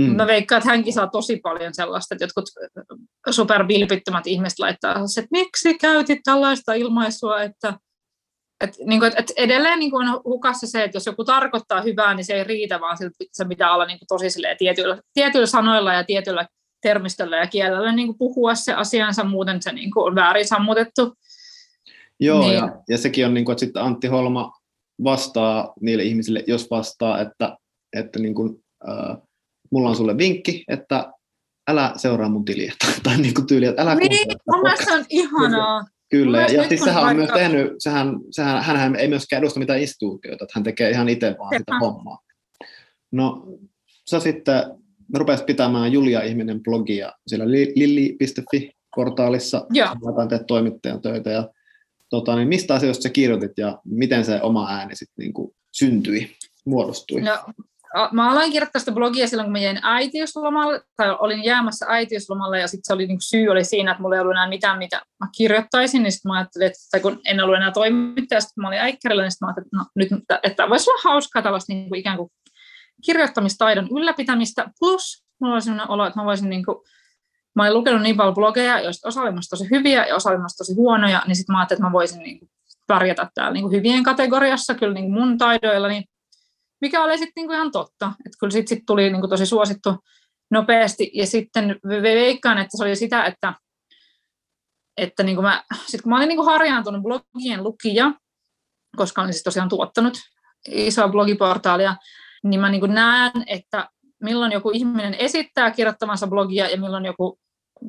[0.00, 0.16] Mm.
[0.16, 2.44] Mä veikkaan, että hänkin saa tosi paljon sellaista, että jotkut
[3.30, 7.74] supervilpittömät ihmiset laittaa, että miksi käytit tällaista ilmaisua, että
[8.60, 11.82] et, niin kuin, et, et edelleen niin kuin on hukassa se, että jos joku tarkoittaa
[11.82, 12.96] hyvää, niin se ei riitä, vaan
[13.32, 14.26] se pitää olla niin kuin tosi
[14.58, 16.46] tietyillä, tietyillä sanoilla ja tietyillä
[16.82, 21.14] termistöllä ja kielellä niin kuin puhua se asiansa, muuten se niin kuin on väärin sammutettu.
[22.20, 22.54] Joo, niin.
[22.54, 24.52] ja, ja sekin on, niin kuin, että sitten Antti Holma
[25.04, 27.56] vastaa niille ihmisille, jos vastaa, että,
[27.96, 29.16] että niin kuin, äh,
[29.70, 31.12] mulla on sulle vinkki, että
[31.70, 35.04] älä seuraa mun tiliä, tai, tai niin kuin tyyli, että älä Niin, mun mielestä on
[35.08, 35.84] ihanaa.
[36.10, 40.44] Kyllä, ja siis sehän on myös tehnyt, sehän, sehän, hän ei myöskään edusta mitään instituutioita,
[40.44, 42.18] että hän tekee ihan itse vaan sitä hommaa.
[43.12, 43.46] No,
[44.10, 44.62] sä sitten
[45.14, 49.66] rupesit pitämään Julia-ihminen blogia siellä lilli.fi-portaalissa,
[50.02, 51.48] laitan teet toimittajan töitä, ja
[52.08, 55.32] tota, niin mistä asioista sä kirjoitit ja miten se oma ääni sitten niin
[55.72, 56.30] syntyi,
[56.64, 57.20] muodostui?
[57.20, 57.38] No,
[58.12, 62.68] mä aloin kirjoittaa sitä blogia silloin, kun mä jäin äitiyslomalle, tai olin jäämässä äitiyslomalle, ja
[62.68, 65.28] sitten se oli, niin syy oli siinä, että mulla ei ollut enää mitään, mitä mä
[65.36, 68.78] kirjoittaisin, niin sitten mä ajattelin, että tai kun en ollut enää toimittaja, sitten mä olin
[68.78, 71.98] äikkärillä, niin sitten mä ajattelin, että, no, nyt, että voisi olla hauskaa tällaista niin kuin
[71.98, 72.30] ikään kuin
[73.04, 76.76] kirjoittamistaidon ylläpitämistä, plus mulla oli sellainen olo, että mä voisin niin kuin,
[77.56, 80.74] mä olin lukenut niin paljon blogeja, joista osa oli tosi hyviä ja osa oli tosi
[80.74, 82.50] huonoja, niin sitten mä ajattelin, että mä voisin niin
[82.86, 86.04] pärjätä täällä niin hyvien kategoriassa kyllä niin mun taidoillani,
[86.80, 88.12] mikä oli sitten niinku ihan totta.
[88.26, 89.94] Että kyllä sitten sit tuli niinku tosi suosittu
[90.50, 91.10] nopeasti.
[91.14, 93.54] Ja sitten veikkaan, että se oli sitä, että,
[94.96, 98.12] että niinku mä, sit kun mä olin niinku harjaantunut blogien lukija,
[98.96, 100.18] koska olin siis tosiaan tuottanut
[100.68, 101.96] isoa blogiportaalia,
[102.44, 103.88] niin mä niinku näen, että
[104.22, 107.38] milloin joku ihminen esittää kirjoittamansa blogia ja milloin joku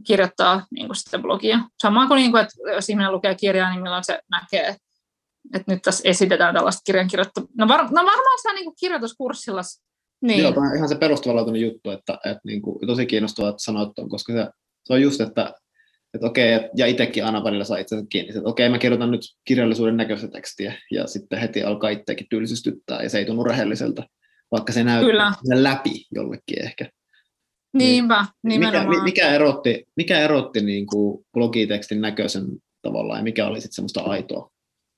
[0.07, 1.59] kirjoittaa niin kuin sitä blogia.
[1.81, 4.75] Sama kuin, niin kuin, että jos ihminen lukee kirjaa, niin milloin se näkee,
[5.53, 7.53] että nyt tässä esitetään tällaista kirjankirjoittamista.
[7.57, 9.61] No, var, no varmaan sitä niin kirjoituskurssilla.
[10.21, 10.39] Niin.
[10.39, 13.89] Joo, tämä on ihan se perustavanlaatuinen juttu, että, että niin kuin, tosi kiinnostavaa, että sanoit
[13.95, 14.47] tuon, koska se,
[14.83, 15.53] se on just, että,
[16.13, 19.11] että okei, okay, ja itsekin aina välillä saa itse kiinni, että okei, okay, mä kirjoitan
[19.11, 24.03] nyt kirjallisuuden näköistä tekstiä, ja sitten heti alkaa itsekin tylsistyttää, ja se ei tunnu rehelliseltä,
[24.51, 26.89] vaikka se näyttää läpi jollekin ehkä.
[27.73, 32.45] Niinpä, niin, mikä, mikä erotti, mikä erotti niin kuin blogitekstin näköisen
[32.81, 34.51] tavallaan, ja mikä oli sitten semmoista aitoa?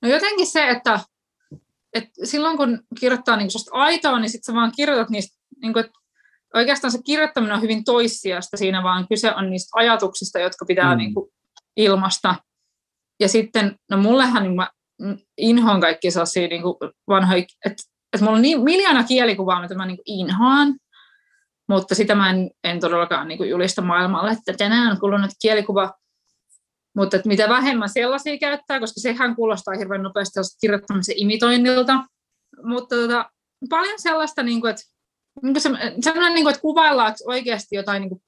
[0.04, 1.00] No jotenkin se, että,
[1.94, 6.00] että silloin kun kirjoittaa niin aitoa, niin sitten sä vaan kirjoitat niistä, niin kuin, että
[6.54, 10.98] oikeastaan se kirjoittaminen on hyvin toissijasta, siinä vaan kyse on niistä ajatuksista, jotka pitää mm.
[10.98, 11.30] niin kuin,
[11.78, 12.36] ilmasta.
[13.20, 14.70] Ja sitten, no mullehan niin mä
[15.38, 16.76] inhoan kaikki sellaisia niin kuin
[17.08, 20.76] vanhoja, että, että mulla on niin miljoona kielikuvaa, mitä mä niin kuin inhoan,
[21.70, 25.94] mutta sitä mä en, en todellakaan niin kuin julista maailmalle, että tänään on kulunut kielikuva,
[26.96, 31.94] mutta että mitä vähemmän sellaisia käyttää, koska sehän kuulostaa hirveän nopeasti kirjoittamisen imitoinnilta,
[32.64, 33.30] mutta tota,
[33.70, 34.84] paljon sellaista, niin kuin, että,
[35.42, 35.70] niin kuin se,
[36.02, 38.22] sellainen, niin kuin, että kuvaillaan oikeasti jotain niin kuin,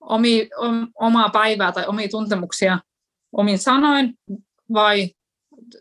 [0.00, 2.78] omi, om, omaa päivää tai omia tuntemuksia
[3.32, 4.14] omin sanoin,
[4.72, 5.10] vai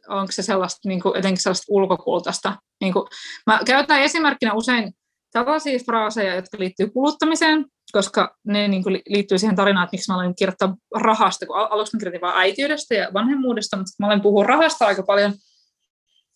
[0.08, 2.58] onko se sellaista, niin kuin, jotenkin sellaista ulkokultaista.
[2.82, 3.08] Niin kuin,
[3.48, 4.94] mä käytän esimerkkinä usein
[5.32, 10.18] tällaisia fraaseja, jotka liittyy kuluttamiseen, koska ne niin kuin liittyy siihen tarinaan, että miksi mä
[10.18, 14.44] olen kirjoittaa rahasta, kun aluksi mä kirjoitin vain äitiydestä ja vanhemmuudesta, mutta mä olen puhua
[14.44, 15.34] rahasta aika paljon,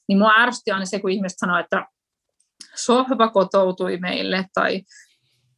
[0.07, 1.85] niin mua ärsytti aina se, kun ihmiset sanoo, että
[2.75, 4.81] sohva kotoutui meille, tai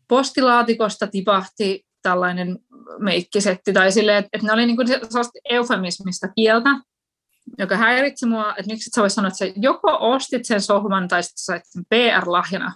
[0.07, 2.59] postilaatikosta tipahti tällainen
[2.99, 6.69] meikkisetti, tai sille, että, että ne oli niin kuin sellaista eufemismista kieltä,
[7.57, 11.07] joka häiritsi mua, että miksi et sä voisi sanoa, että sä joko ostit sen sohvan
[11.07, 12.73] tai sitten sait sen PR-lahjana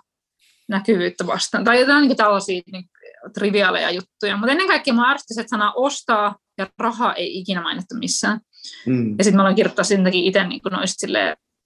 [0.68, 1.64] näkyvyyttä vastaan.
[1.64, 2.90] Tai jotain niin tällaisia niin,
[3.34, 4.38] triviaaleja juttuja.
[4.38, 8.40] Mutta ennen kaikkea mä ärsytin, että sana ostaa ja rahaa ei ikinä mainittu missään.
[8.86, 9.16] Mm.
[9.18, 11.08] Ja sitten mä aloin kirjoittaa sen takia itse niin noista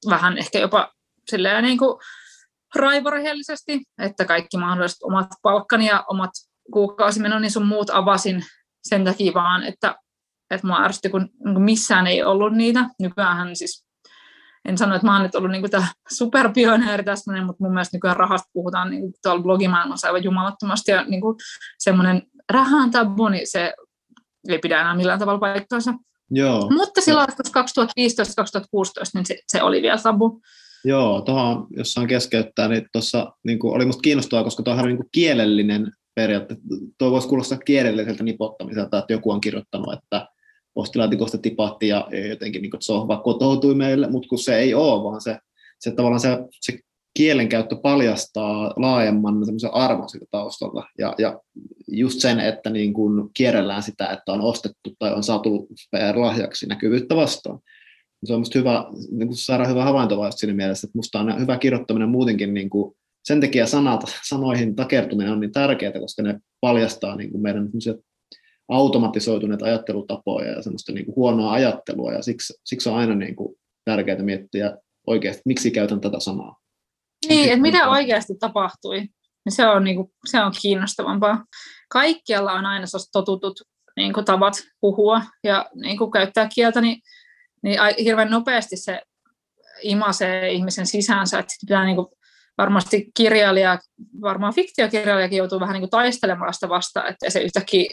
[0.09, 0.93] vähän ehkä jopa
[1.29, 1.99] silleen niin kuin
[2.75, 6.31] raivorehellisesti, että kaikki mahdolliset omat palkkani ja omat
[6.73, 8.45] kuukausimenoni sun muut avasin
[8.83, 9.95] sen takia vaan, että,
[10.51, 12.85] että mä ärsytti, kun, kun missään ei ollut niitä.
[12.99, 13.88] Nykyään siis
[14.65, 18.17] en sano, että mä oon nyt ollut niin tämä superpioneeri tässä, mutta mun mielestä nykyään
[18.17, 21.21] rahasta puhutaan niin tuolla blogimaailmassa aivan jumalattomasti, ja niin
[21.87, 22.21] rahan
[22.53, 23.73] rahan tabu, niin se
[24.49, 25.93] ei pidä enää millään tavalla paikkaansa.
[26.31, 26.69] Joo.
[26.71, 27.33] Mutta silloin 2015-2016,
[29.13, 30.41] niin se, se oli vielä tabu.
[30.85, 35.91] Joo, tuohon jossain keskeyttää, niin tuossa niin oli musta kiinnostavaa, koska tuo on niin kielellinen
[36.15, 36.55] periaate.
[36.97, 40.27] Tuo voisi kuulostaa kielelliseltä nipottamiselta, että joku on kirjoittanut, että
[40.79, 45.37] postilaatikosta tipahti ja jotenkin niin sohva kotoutui meille, mutta kun se ei ole, vaan se,
[45.79, 46.79] se tavallaan se, se
[47.17, 50.87] kielenkäyttö paljastaa laajemman semmoisen arvon siitä taustalla.
[50.97, 51.39] Ja, ja
[51.87, 57.15] just sen, että niin kuin kierrellään sitä, että on ostettu tai on saatu PR-lahjaksi näkyvyyttä
[57.15, 57.59] vastaan.
[58.25, 61.57] Se on musta hyvä, niin kuin saada hyvä havainto siinä mielessä, että musta on hyvä
[61.57, 67.15] kirjoittaminen muutenkin niin kuin sen takia sanat, sanoihin takertuminen on niin tärkeää, koska ne paljastaa
[67.15, 67.69] niin kuin meidän
[68.69, 73.55] automatisoituneet ajattelutapoja ja semmoista niin kuin huonoa ajattelua, ja siksi, siksi on aina niin kuin
[73.85, 74.77] tärkeää miettiä
[75.07, 76.57] oikeasti, miksi käytän tätä sanaa.
[77.29, 78.99] Niin, että mitä oikeasti tapahtui,
[79.45, 81.45] niin se on, niin kuin, se on kiinnostavampaa.
[81.89, 83.61] Kaikkialla on aina totutut
[83.95, 87.01] niin kuin, tavat puhua ja niin kuin, käyttää kieltä, niin,
[87.63, 89.01] niin hirveän nopeasti se
[89.81, 92.07] imasee ihmisen sisäänsä, että pitää niin kuin,
[92.57, 93.79] varmasti kirjailija,
[94.21, 97.89] varmaan fiktiokirjailijakin joutuu vähän niin kuin taistelemaan sitä vastaan, että se yhtäkkiä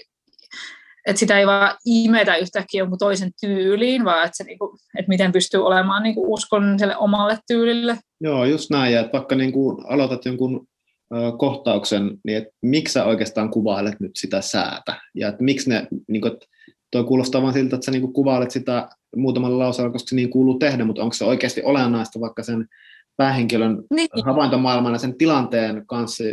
[1.07, 5.33] että sitä ei vaan imetä yhtäkkiä jonkun toisen tyyliin, vaan että, se niinku, että miten
[5.33, 7.99] pystyy olemaan niinku uskonnolliselle omalle tyylille.
[8.21, 8.93] Joo, just näin.
[8.93, 10.67] Ja vaikka niinku aloitat jonkun
[11.15, 15.01] ö, kohtauksen, niin että miksi sä oikeastaan kuvailet nyt sitä säätä?
[15.15, 16.47] Ja että miksi ne, niinku, että
[16.91, 20.59] toi kuulostaa vaan siltä, että sä niinku kuvailet sitä muutamalla lauseella, koska se niin kuuluu
[20.59, 22.67] tehdä, mutta onko se oikeasti olennaista vaikka sen
[23.17, 24.09] päähenkilön niin.
[24.25, 26.25] havaintomaailman ja sen tilanteen kanssa,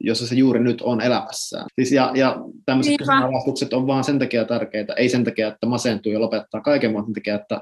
[0.00, 1.66] jossa se juuri nyt on elämässään.
[1.78, 6.12] Siis ja, ja tämmöiset kysymykset on vaan sen takia tärkeitä, ei sen takia, että masentuu
[6.12, 7.60] ja lopettaa kaiken, vaan sen takia, että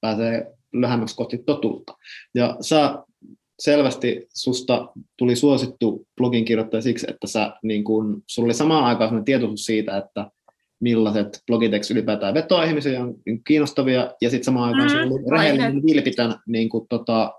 [0.00, 1.92] pääsee lähemmäksi kohti totuutta.
[2.34, 2.94] Ja sä
[3.58, 9.24] selvästi susta tuli suosittu blogin kirjoittaja siksi, että sä, niin kun, sulla oli samaan aikaan
[9.24, 10.30] tietoisuus siitä, että
[10.80, 13.14] millaiset blogitekstit ylipäätään vetoa ihmisiä on
[13.46, 17.32] kiinnostavia, ja sitten samaan aikaan mm, rehellinen, vilpitön niin kuin, tota,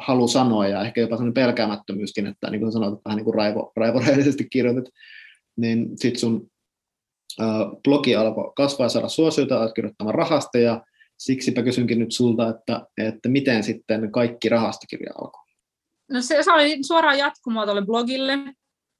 [0.00, 3.72] halu sanoa ja ehkä jopa sellainen pelkäämättömyyskin, että niin kuin sanoit, vähän niin kuin raivo,
[3.76, 4.94] raivoreellisesti kirjoitit,
[5.56, 6.50] niin sitten sun
[7.40, 7.46] äh,
[7.84, 10.84] blogi alkoi kasvaa ja saada suosiota, olet kirjoittamaan rahasta ja
[11.18, 15.44] siksipä kysynkin nyt sulta, että, että miten sitten kaikki rahastakirja alkoi?
[16.10, 18.38] No se, se oli suoraan jatkumoa tuolle blogille,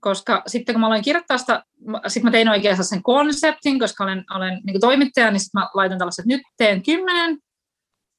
[0.01, 1.65] koska sitten kun mä aloin kirjoittaa sitä,
[2.07, 5.99] sitten mä tein oikeastaan sen konseptin, koska olen, olen niin toimittaja, niin sitten mä laitan
[5.99, 7.39] tällaiset, nyt teen kymmenen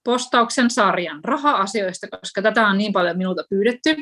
[0.06, 3.96] postauksen sarjan raha-asioista, koska tätä on niin paljon minulta pyydetty.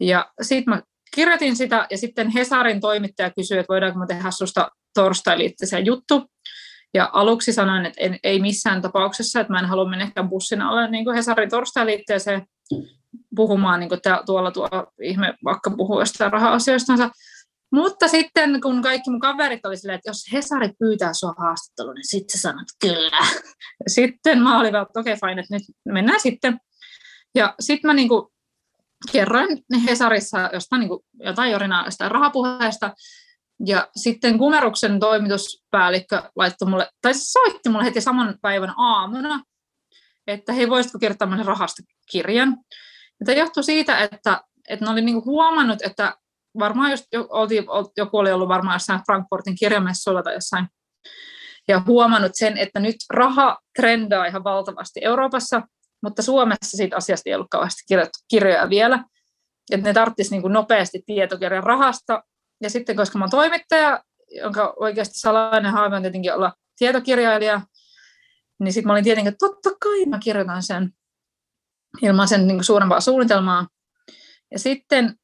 [0.00, 0.82] Ja sitten mä
[1.14, 5.38] kirjoitin sitä, ja sitten Hesarin toimittaja kysyi, että voidaanko mä tehdä susta torstai
[5.84, 6.24] juttu.
[6.94, 10.90] Ja aluksi sanoin, että en, ei missään tapauksessa, että mä en halua mennä bussin alle
[10.90, 11.86] niin kuin Hesarin torstai
[13.36, 14.68] puhumaan niin kuin tuolla tuo
[15.02, 17.10] ihme vaikka puhuu jostain raha-asioistansa.
[17.72, 22.08] Mutta sitten kun kaikki mun kaverit oli silleen, että jos Hesari pyytää sua haastatteluun, niin
[22.08, 23.18] sitten sä sanot kyllä.
[23.86, 26.60] Sitten mä olin että okei okay, fine, että nyt mennään sitten.
[27.34, 28.32] Ja sitten mä niinku
[29.12, 32.94] kerroin Hesarissa jostain niinku jotain jorinaa jostain rahapuheesta.
[33.66, 39.42] Ja sitten Kumeruksen toimituspäällikkö laittoi mulle, tai siis soitti mulle heti saman päivän aamuna,
[40.26, 42.56] että he voisitko kirjoittaa mulle rahasta kirjan.
[43.20, 46.16] Ja tämä johtui siitä, että, että ne oli niinku huomannut, että
[46.58, 47.64] varmaan just oltiin,
[47.96, 50.66] joku oli ollut varmaan jossain Frankfurtin kirjamessuilla tai jossain,
[51.68, 55.62] ja huomannut sen, että nyt raha trendaa ihan valtavasti Euroopassa,
[56.02, 57.94] mutta Suomessa siitä asiasta ei ollut kauheasti
[58.30, 59.04] kirjoja vielä.
[59.70, 62.22] Että ne tarvitsisi niin nopeasti tietokirjan rahasta.
[62.62, 67.60] Ja sitten, koska mä olen toimittaja, jonka oikeasti salainen haave on tietenkin olla tietokirjailija,
[68.60, 70.90] niin sitten mä olin tietenkin, että totta kai mä kirjoitan sen
[72.02, 73.66] ilman sen niin suurempaa suunnitelmaa.
[74.52, 75.14] Ja sitten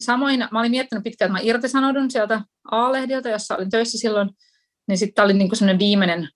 [0.00, 2.40] samoin mä olin miettinyt pitkään, että mä irtisanoudun sieltä
[2.70, 4.30] A-lehdiltä, jossa olin töissä silloin,
[4.88, 6.28] niin sitten oli niin semmoinen viimeinen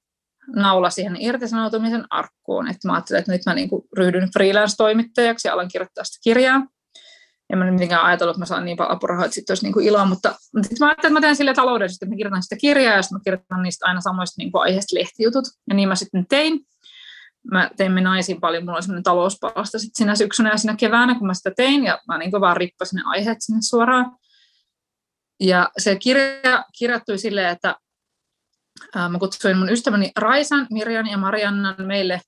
[0.56, 5.54] naula siihen irtisanoutumisen arkkuun, että mä ajattelin, että nyt mä niin kuin ryhdyn freelance-toimittajaksi ja
[5.54, 6.66] alan kirjoittaa sitä kirjaa.
[7.52, 9.72] En mä nyt mitenkään ajatellut, että mä saan niin paljon apurahaa, että sitten olisi niin
[9.72, 12.42] kuin iloa, mutta, mutta sitten mä ajattelin, että mä teen sille taloudellisesti, että mä kirjoitan
[12.42, 15.44] sitä kirjaa ja sitten mä kirjoitan niistä aina samoista niin kuin aiheista lehtijutut.
[15.68, 16.60] Ja niin mä sitten tein.
[17.52, 21.26] Mä teimme naisiin paljon, mulla oli semmoinen talouspalasta sitten siinä syksynä ja siinä keväänä, kun
[21.26, 24.16] mä sitä tein, ja mä niin vaan rippasin ne aiheet sinne suoraan.
[25.40, 27.76] Ja se kirja kirjattui silleen, että
[29.08, 32.20] mä kutsuin mun ystäväni Raisan, Mirjan ja Mariannan meille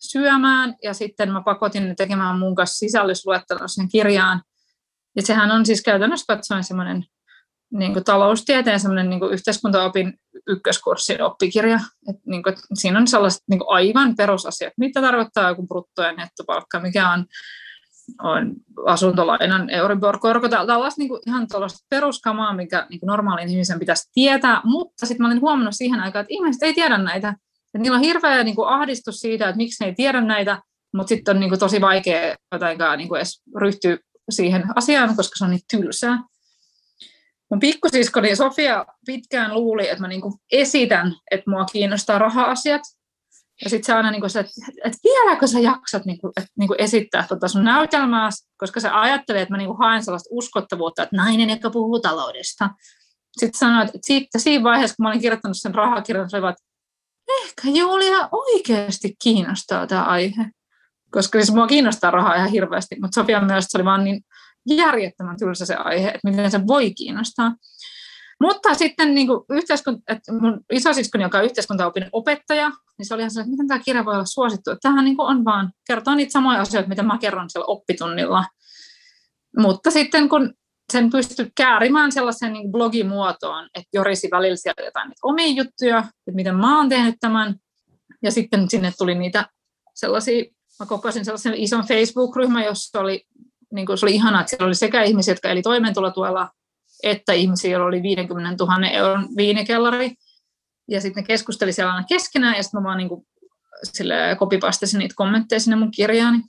[0.00, 4.42] syömään ja sitten mä pakotin ne tekemään mun kanssa sisällysluettelon sen kirjaan.
[5.16, 7.04] Ja sehän on siis käytännössä katsoen semmoinen
[7.70, 10.14] niin kuin taloustieteen semmoinen niin kuin yhteiskuntaopin
[10.46, 11.80] ykköskurssin oppikirja.
[12.08, 16.12] Et, niin kuin, siinä on sellaiset niin kuin aivan perusasiat, mitä tarkoittaa joku brutto- ja
[16.12, 17.26] nettopalkka, mikä on
[18.22, 18.52] on
[18.86, 24.60] asuntolainan Euribor-korko, tällaista niin kuin ihan tällaista peruskamaa, mikä niin kuin normaalin ihmisen pitäisi tietää,
[24.64, 27.28] mutta sitten mä olin huomannut siihen aikaan, että ihmiset ei tiedä näitä.
[27.28, 30.62] Että niillä on hirveä niin kuin ahdistus siitä, että miksi ne ei tiedä näitä,
[30.94, 33.98] mutta sitten on niin kuin tosi vaikea jotenkaan niin kuin edes ryhtyä
[34.30, 36.18] siihen asiaan, koska se on niin tylsää.
[37.50, 42.82] Mun pikkusiskoni Sofia pitkään luuli, että mä niin kuin esitän, että mua kiinnostaa raha-asiat,
[43.64, 44.52] ja sitten se aina niin kuin se, että,
[44.84, 48.88] että vieläkö sä jaksat niin kuin, että, niin kuin esittää tota sun näytelmää, koska se
[48.88, 52.70] ajattelee, että mä niin kuin haen sellaista uskottavuutta, että nainen, joka puhuu taloudesta.
[53.38, 56.62] Sitten sanoin, että siitä, siinä vaiheessa, kun mä olin kirjoittanut sen rahakirjan, se oli että
[57.44, 60.50] ehkä Julia oikeasti kiinnostaa tämä aihe.
[61.10, 64.22] Koska siis mua kiinnostaa rahaa ihan hirveästi, mutta Sofia myös se oli vaan niin
[64.66, 67.54] järjettömän tylsä se aihe, että miten se voi kiinnostaa.
[68.40, 69.40] Mutta sitten niin kuin
[70.08, 73.84] että mun isosiskoni, joka on yhteiskuntaopin opettaja, niin se oli ihan sellainen, että miten tämä
[73.84, 74.70] kirja voi olla suosittu.
[74.82, 78.44] Tämähän niin on vaan, kertoo niitä samoja asioita, mitä mä kerron siellä oppitunnilla.
[79.58, 80.54] Mutta sitten kun
[80.92, 86.56] sen pystyy käärimään sellaisen niin blogimuotoon, että jorisi välillä sieltä jotain omia juttuja, että miten
[86.56, 87.54] mä oon tehnyt tämän.
[88.22, 89.48] Ja sitten sinne tuli niitä
[89.94, 90.44] sellaisia,
[90.80, 93.26] mä kokosin sellaisen ison Facebook-ryhmän, jossa oli,
[93.72, 96.48] niin kuin se oli ihanaa, että siellä oli sekä ihmisiä, jotka eli toimeentulotuella,
[97.02, 100.14] että ihmisiä, joilla oli 50 000 euron viinikellari.
[100.88, 103.26] Ja sitten ne keskusteli siellä aina keskenään, ja sitten mä vaan niin kuin,
[104.38, 106.42] kopipastasin niitä kommentteja sinne mun kirjaani.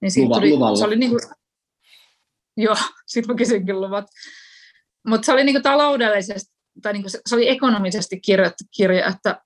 [0.00, 0.76] Niin siitä Luva, tuli, luvalla.
[0.76, 1.20] se oli niin kuin,
[2.56, 4.06] joo, sitten mä kysyinkin luvat.
[5.06, 9.06] Mutta se oli niin kuin taloudellisesti, tai niin kuin se, se oli ekonomisesti kirjoittu kirja,
[9.06, 9.40] että,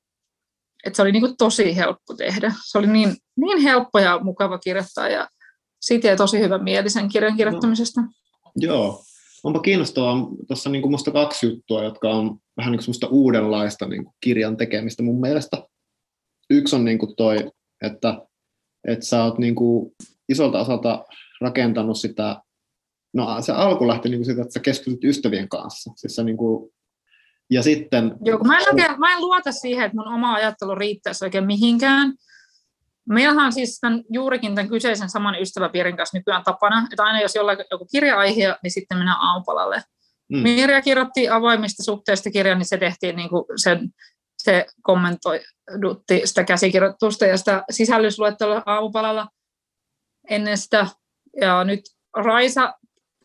[0.85, 2.55] että se oli niin kuin tosi helppo tehdä.
[2.67, 5.29] Se oli niin, niin helppo ja mukava kirjoittaa, ja
[5.81, 8.01] siitä jäi tosi hyvä mieli sen kirjan kirjoittamisesta.
[8.57, 9.03] Joo,
[9.45, 10.29] onpa kiinnostavaa.
[10.49, 15.03] Tuossa niin musta kaksi juttua, jotka on vähän niin semmoista uudenlaista niin kuin kirjan tekemistä
[15.03, 15.57] mun mielestä.
[16.51, 17.51] Yksi on niin kuin toi,
[17.83, 18.27] että,
[18.89, 19.93] että sä oot niin kuin
[20.29, 21.05] isolta osalta
[21.41, 22.43] rakentanut sitä,
[23.15, 25.93] no se alku lähti niin kuin siitä, että sä keskityt ystävien kanssa.
[25.97, 26.73] Siis sä niin kuin,
[27.51, 28.13] ja sitten...
[28.25, 32.15] Joo, mä en, oikein, mä en luota siihen, että mun oma ajattelu riittäisi oikein mihinkään.
[33.11, 37.35] Meillähän on siis tämän, juurikin tämän kyseisen saman ystäväpiirin kanssa nykyään tapana, että aina jos
[37.35, 39.83] jollain joku kirja-aihe, niin sitten mennään aamupalalle.
[40.33, 40.39] Mm.
[40.39, 43.91] Mirja kirjoitti avoimista suhteista kirjan, niin se tehtiin niin kuin sen,
[44.43, 49.29] se kommentoidutti sitä käsikirjoitusta ja sitä sisällysluettelua aamupalalla
[50.31, 50.87] ennen sitä.
[51.41, 51.81] Ja nyt
[52.17, 52.75] Raisa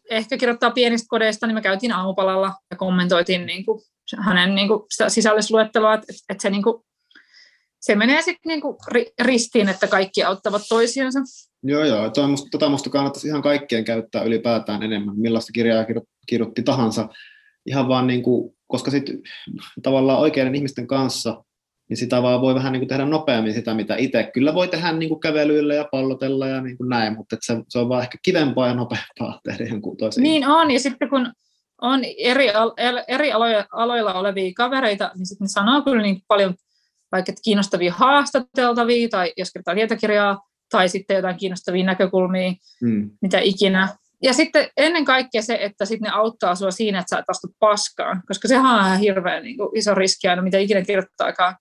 [0.10, 3.82] ehkä kirjoittaa pienistä kodeista, niin me käytiin aamupalalla ja kommentoitiin niin kuin
[4.18, 6.84] hänen niin kuin sitä sisällysluetteloa, että, että se, niin kuin,
[7.86, 8.78] se menee sitten niin kuin
[9.22, 11.20] ristiin, että kaikki auttavat toisiansa.
[11.64, 12.10] Joo, joo.
[12.10, 15.86] Tota musta, tota musta kannattaisi ihan kaikkien käyttää ylipäätään enemmän, millaista kirjaa
[16.28, 17.10] kirjoitti tahansa.
[17.66, 19.20] Ihan vaan, niin kuin, koska sitten
[19.84, 21.44] tavallaan oikeiden ihmisten kanssa,
[21.90, 24.30] niin sitä vaan voi vähän niin kuin tehdä nopeammin sitä, mitä itse.
[24.34, 27.80] Kyllä voi tehdä niin kuin kävelyillä ja pallotella ja niin kuin näin, mutta se, se
[27.80, 30.24] on vaan ehkä kivempaa ja nopeampaa tehdä jonkun toisen.
[30.24, 31.32] Niin on, ja sitten kun
[31.82, 32.48] on eri,
[33.08, 36.56] eri aloilla, aloilla olevia kavereita, niin sitten ne sanoo kyllä niin paljon
[37.12, 40.42] vaikka kiinnostavia haastateltavia tai jos kertaa tietokirjaa
[40.72, 43.12] tai sitten jotain kiinnostavia näkökulmia, mm.
[43.22, 43.90] mitä ikinä.
[44.24, 47.48] Ja sitten ennen kaikkea se, että sitten ne auttaa sinua siinä, että sä et astu
[47.60, 51.56] paskaan, koska sehän on ihan hirveän niin kuin, iso riski aina, mitä ikinä kirjoittaakaan.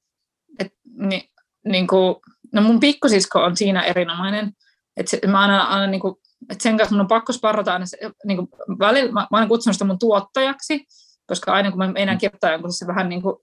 [0.58, 1.22] Et, niin,
[1.64, 2.16] niin kuin,
[2.52, 4.52] no mun pikkusisko on siinä erinomainen,
[4.96, 6.14] että se, mä aina, aina niin kuin,
[6.50, 9.48] että sen kanssa mun on pakko sparrata aina se, niin kuin, välillä, mä, mä aina
[9.48, 10.84] kutsunut sitä mun tuottajaksi,
[11.26, 13.36] koska aina kun mä meinaan kirjoittaa jonkun se vähän niin kuin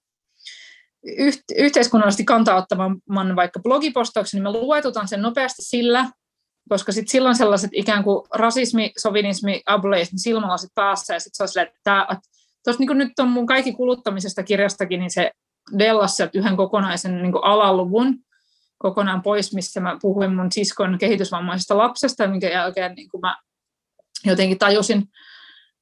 [1.58, 6.10] yhteiskunnallisesti kantaa ottamaan vaikka blogipostauksen, niin me luetutaan sen nopeasti sillä,
[6.70, 11.48] koska sit silloin sellaiset ikään kuin rasismi, sovinismi, ableismi silmälasit päässä, ja sitten se on
[11.48, 12.08] silleen, että
[12.68, 15.32] että niin nyt on mun kaikki kuluttamisesta kirjastakin, niin se
[15.80, 18.20] Dellas sieltä yhden kokonaisen niin alaluvun
[18.78, 23.38] kokonaan pois, missä mä puhuin mun siskon kehitysvammaisesta lapsesta, minkä jälkeen niin mä
[24.26, 25.04] jotenkin tajusin,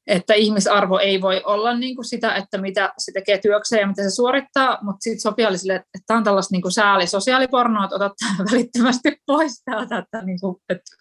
[0.09, 4.03] että ihmisarvo ei voi olla niin kuin sitä, että mitä se tekee työkseen ja mitä
[4.03, 7.83] se suorittaa, mutta sitten sopii sille, että, että tämä on tällaista niin kuin sääli sosiaalipornoa,
[7.83, 8.13] että otat
[8.51, 10.91] välittömästi pois täältä, että, niin kuin, että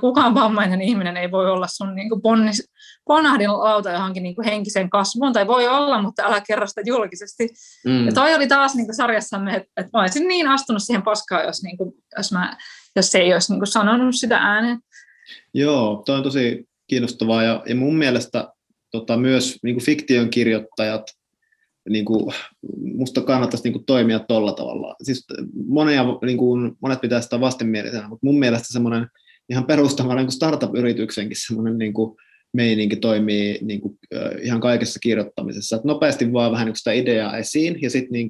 [0.00, 2.70] kukaan vammainen ihminen ei voi olla sun niin kuin ponnis,
[3.04, 7.48] ponahdin lauta johonkin niin kuin henkiseen kasvuun, tai voi olla, mutta älä kerro sitä julkisesti.
[7.84, 8.06] Mm.
[8.06, 11.44] Ja toi oli taas niin kuin sarjassamme, että, että mä olisin niin astunut siihen paskaan,
[11.44, 12.56] jos, niin kuin, jos, mä,
[12.96, 14.78] jos se ei olisi niin kuin sanonut sitä ääneen.
[15.54, 18.48] Joo, toi on tosi kiinnostavaa ja, ja mun mielestä
[18.90, 21.02] tota, myös niin kuin fiktion kirjoittajat,
[21.88, 22.34] niin kuin,
[22.94, 24.94] musta kannattaisi niin kuin, toimia tuolla tavalla.
[25.02, 25.26] Siis
[25.66, 29.06] monia, niin kuin, monet pitää sitä vastenmielisenä, mutta mun mielestä semmoinen
[29.50, 32.16] ihan perustava niin startup-yrityksenkin semmoinen niin kuin,
[32.52, 33.98] meininki toimii niin kuin,
[34.42, 35.76] ihan kaikessa kirjoittamisessa.
[35.76, 38.28] Et nopeasti vaan vähän niin sitä ideaa esiin ja sitten niin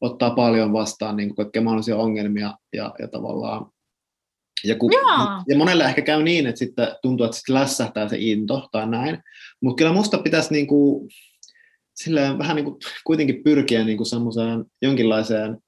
[0.00, 3.66] ottaa paljon vastaan niin kuin, kaikkea mahdollisia ongelmia ja, ja tavallaan
[4.64, 4.90] ja, kun,
[5.48, 9.18] ja monelle ehkä käy niin, että sitten tuntuu, että sitten lässähtää se into tai näin.
[9.62, 11.08] Mutta kyllä musta pitäisi niinku,
[11.94, 15.58] silleen vähän niinku, kuitenkin pyrkiä niinku semmoiseen jonkinlaiseen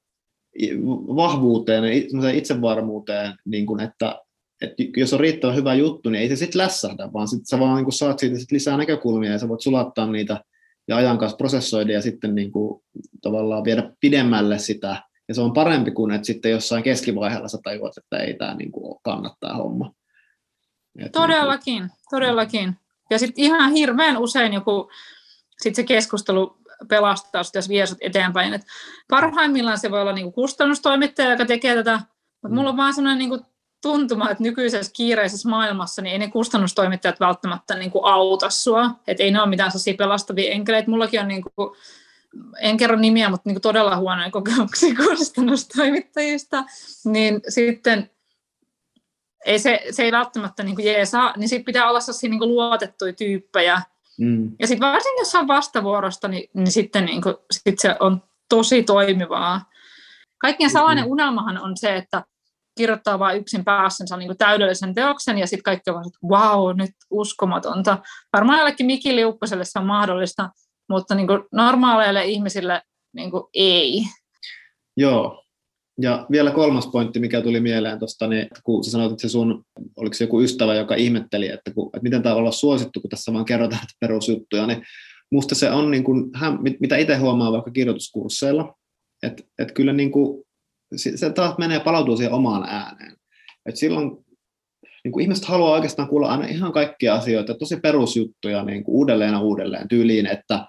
[1.17, 1.85] vahvuuteen
[2.23, 4.21] ja itsevarmuuteen, niinku, että,
[4.63, 7.77] että jos on riittävän hyvä juttu, niin ei se sitten lässähdä, vaan sit sä vaan
[7.77, 10.45] niinku saat siitä sit lisää näkökulmia ja sä voit sulattaa niitä
[10.89, 12.85] ja ajan kanssa prosessoida ja sitten niinku,
[13.23, 17.99] tavallaan viedä pidemmälle sitä ja se on parempi kuin, että sitten jossain keskivaiheella sä tajuat,
[17.99, 19.93] että ei tämä niin kuin kannattaa homma.
[20.99, 22.11] Et todellakin, niin kuin...
[22.11, 22.77] todellakin.
[23.11, 24.91] Ja sitten ihan hirveän usein joku,
[25.63, 26.57] sit se keskustelu
[26.89, 28.55] pelastaa, jos vie sut eteenpäin.
[28.55, 28.63] Et
[29.09, 32.01] parhaimmillaan se voi olla niinku kustannustoimittaja, joka tekee tätä,
[32.43, 33.47] mutta mulla on vaan sellainen niinku
[33.83, 38.91] tuntuma, että nykyisessä kiireisessä maailmassa niin ei ne kustannustoimittajat välttämättä niinku auta sua.
[39.07, 40.91] Et ei ne ole mitään sellaisia pelastavia enkeleitä.
[40.91, 41.77] Mullakin on niinku
[42.61, 46.65] en kerro nimiä, mutta niin todella huonoja kokemuksia kustannustoimittajista,
[47.05, 48.11] niin sitten
[49.47, 53.83] ei se, se ei välttämättä niin jeesaa, niin sitten pitää olla sellaisia niin luotettuja tyyppejä.
[54.19, 54.51] Mm.
[54.59, 58.83] Ja sitten varsinkin jos on vastavuorosta, niin, niin sitten niin kuin, sit se on tosi
[58.83, 59.65] toimivaa.
[60.39, 61.11] Kaikkien salainen mm.
[61.11, 62.25] unelmahan on se, että
[62.77, 67.99] kirjoittaa vain yksin päässänsä niin täydellisen teoksen ja sitten kaikki ovat, että wow, nyt uskomatonta.
[68.33, 70.51] Varmaan jollekin Miki Liukkoselle se on mahdollista,
[70.91, 72.83] mutta niin kuin normaaleille ihmisille
[73.13, 74.03] niin kuin ei.
[74.97, 75.45] Joo,
[76.01, 79.65] ja vielä kolmas pointti, mikä tuli mieleen tuosta, niin kun sä sanoit, että se sun,
[79.97, 83.33] oliko se joku ystävä, joka ihmetteli, että, kun, että miten tämä olla suosittu, kun tässä
[83.33, 84.83] vaan kerrotaan perusjuttuja, niin
[85.33, 86.31] musta se on, niin kuin,
[86.81, 88.75] mitä itse huomaa vaikka kirjoituskursseilla,
[89.23, 90.45] että, että kyllä niin kuin,
[90.97, 93.17] se taas menee palautuu siihen omaan ääneen.
[93.67, 94.11] Et silloin
[95.05, 99.33] niin kuin ihmiset haluaa oikeastaan kuulla aina ihan kaikkia asioita, tosi perusjuttuja niin kuin uudelleen
[99.33, 100.67] ja uudelleen tyyliin, että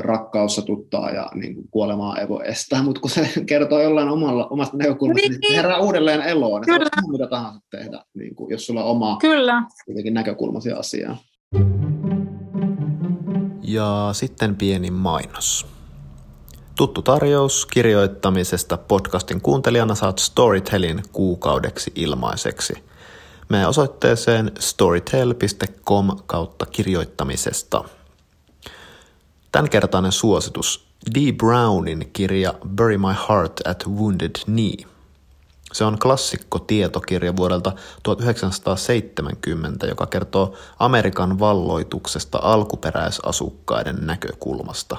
[0.00, 4.46] rakkaus satuttaa ja niin kuin kuolemaa ei voi estää, mutta kun se kertoo jollain omalla,
[4.46, 6.90] omasta näkökulmasta, niin, niin herää uudelleen eloon, niin Kyllä.
[6.94, 9.62] se mitä tahansa tehdä, niin kuin, jos sulla on oma Kyllä.
[10.10, 11.16] näkökulmasi asiaan.
[13.62, 15.66] Ja sitten pieni mainos.
[16.76, 22.74] Tuttu tarjous kirjoittamisesta podcastin kuuntelijana saat Storytelin kuukaudeksi ilmaiseksi.
[23.48, 27.84] Mene osoitteeseen storytel.com kautta kirjoittamisesta–
[29.54, 30.86] Tämänkertainen suositus.
[31.14, 31.32] D.
[31.32, 34.76] Brownin kirja Bury My Heart at Wounded Knee.
[35.72, 44.96] Se on klassikko tietokirja vuodelta 1970, joka kertoo Amerikan valloituksesta alkuperäisasukkaiden näkökulmasta.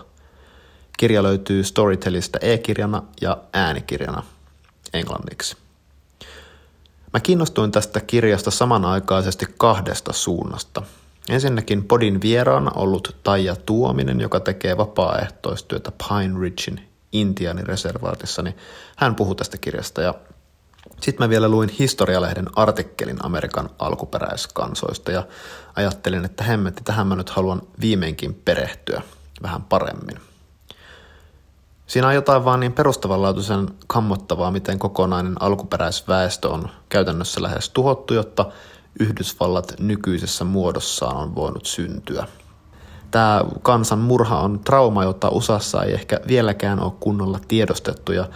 [0.97, 4.23] Kirja löytyy Storytelista e-kirjana ja äänikirjana
[4.93, 5.57] englanniksi.
[7.13, 10.81] Mä kiinnostuin tästä kirjasta samanaikaisesti kahdesta suunnasta–
[11.29, 18.57] Ensinnäkin podin vieraana ollut Taija Tuominen, joka tekee vapaaehtoistyötä Pine Ridgein Intianin reservaatissa, niin
[18.95, 20.13] hän puhui tästä kirjasta ja
[21.01, 25.23] Sitten mä vielä luin historialehden artikkelin Amerikan alkuperäiskansoista ja
[25.75, 29.01] ajattelin, että hemmetti, tähän mä nyt haluan viimeinkin perehtyä
[29.43, 30.19] vähän paremmin.
[31.87, 38.45] Siinä on jotain vaan niin perustavanlaatuisen kammottavaa, miten kokonainen alkuperäisväestö on käytännössä lähes tuhottu, jotta
[38.99, 42.27] Yhdysvallat nykyisessä muodossaan on voinut syntyä.
[43.11, 48.29] Tämä kansan murha on trauma, jota USAssa ei ehkä vieläkään ole kunnolla tiedostettu ja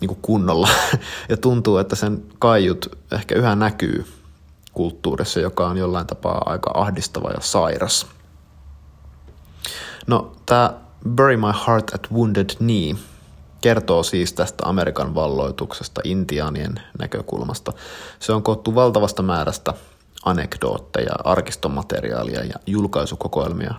[0.00, 0.68] niin kuin kunnolla.
[1.28, 4.06] Ja tuntuu, että sen kaiut ehkä yhä näkyy
[4.72, 8.06] kulttuurissa, joka on jollain tapaa aika ahdistava ja sairas.
[10.06, 10.74] No, tämä
[11.08, 12.94] Bury My Heart at Wounded Knee
[13.62, 17.72] kertoo siis tästä Amerikan valloituksesta intiaanien näkökulmasta.
[18.18, 19.74] Se on koottu valtavasta määrästä
[20.24, 23.74] anekdootteja, arkistomateriaalia ja julkaisukokoelmia.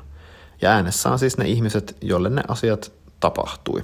[0.61, 3.83] Ja äänessä on siis ne ihmiset, joille ne asiat tapahtui.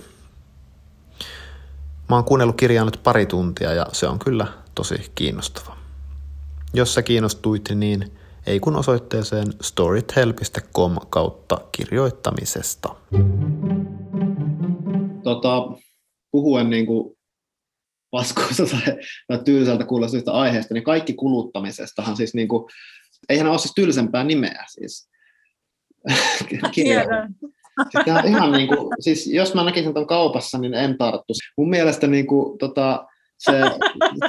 [2.09, 5.75] Mä oon kuunnellut kirjaa nyt pari tuntia ja se on kyllä tosi kiinnostava.
[6.73, 8.13] Jos sä kiinnostuit, niin
[8.45, 12.95] ei kun osoitteeseen storytel.com kautta kirjoittamisesta.
[15.23, 15.67] Tota,
[16.31, 17.17] puhuen niin kuin
[18.11, 18.95] paskoista tai,
[19.27, 22.69] tai tylsältä kuulostaa aiheesta, niin kaikki kuluttamisestahan siis niin kuin,
[23.29, 25.09] eihän ole siis tylsempää nimeä siis.
[26.75, 27.35] Tiedän.
[28.05, 31.33] Tämä on ihan niin kuin, siis jos mä näkisin tämän kaupassa, niin en tarttu.
[31.57, 33.07] Mun mielestä niin kuin, tota,
[33.37, 33.61] se,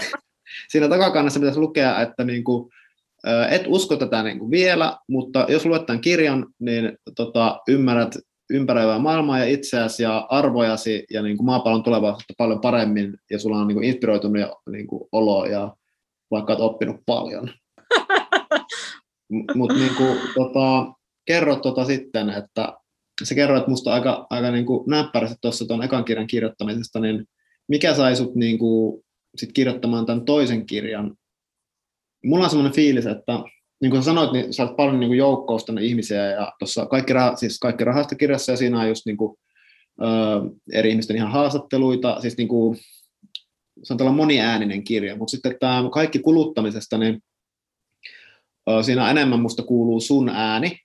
[0.71, 2.71] siinä takakannassa pitäisi lukea, että niin kuin,
[3.51, 8.17] et usko tätä niin kuin vielä, mutta jos luet tämän kirjan, niin tota, ymmärrät
[8.51, 13.59] ympäröivää maailmaa ja itseäsi ja arvojasi ja niin kuin maapallon tulevaisuutta paljon paremmin ja sulla
[13.59, 15.77] on niin kuin inspiroitunut ja, niin kuin olo ja
[16.31, 17.51] vaikka olet oppinut paljon.
[19.55, 20.93] Mutta niin kuin, tota,
[21.27, 22.73] kerro tota sitten, että
[23.25, 27.27] sä kerroit musta aika, aika niin kuin näppärästi tuossa tuon ekan kirjan kirjoittamisesta, niin
[27.69, 29.03] mikä sai sut niin kuin,
[29.37, 31.17] sit kirjoittamaan tämän toisen kirjan?
[32.25, 33.33] Mulla on semmoinen fiilis, että
[33.81, 37.37] niin kuin sanoit, niin sä olet paljon niin kuin joukkousta ihmisiä ja tuossa kaikki, rah,
[37.37, 39.37] siis kaikki rahasta kirjassa ja siinä on just niin kuin,
[40.03, 40.05] ö,
[40.73, 42.79] eri ihmisten ihan haastatteluita, siis niin kuin,
[43.83, 47.23] se on tällainen moniääninen kirja, mutta sitten tämä kaikki kuluttamisesta, niin
[48.71, 50.79] ö, siinä enemmän musta kuuluu sun ääni,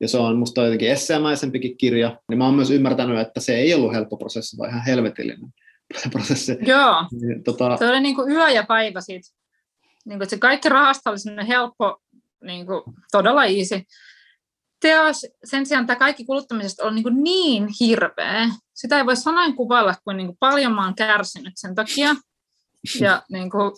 [0.00, 3.74] ja se on musta jotenkin esseemäisempikin kirja, niin mä oon myös ymmärtänyt, että se ei
[3.74, 5.48] ollut helppo prosessi, vaan ihan helvetillinen
[6.12, 6.56] prosessi.
[6.60, 7.76] Joo, niin, tota...
[7.76, 9.28] se oli niin kuin yö ja päivä siitä.
[10.04, 12.00] Niin kuin, että se kaikki rahasta oli helppo,
[12.42, 12.82] niin kuin,
[13.12, 13.82] todella easy.
[14.80, 18.48] Teos, sen sijaan tämä kaikki kuluttamisesta on niin, niin hirveä.
[18.74, 22.14] Sitä ei voi sanoin kuvailla, kuin, niin kuin paljon mä oon kärsinyt sen takia.
[23.00, 23.72] Ja niin kuin,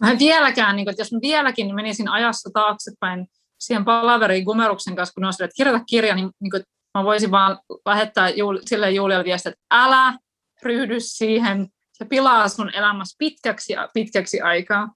[0.00, 3.26] mä vieläkään, niin kuin, että jos mä vieläkin menisin ajassa taaksepäin
[3.60, 6.62] siihen palaveriin Gumeruksen kanssa, kun on sille, että kirjoita kirja, niin, niin kuin,
[6.98, 10.18] mä voisin vaan lähettää Juul, sille Julialle viestiä, että älä
[10.62, 14.88] ryhdy siihen, se pilaa sun elämässä pitkäksi, pitkäksi aikaa.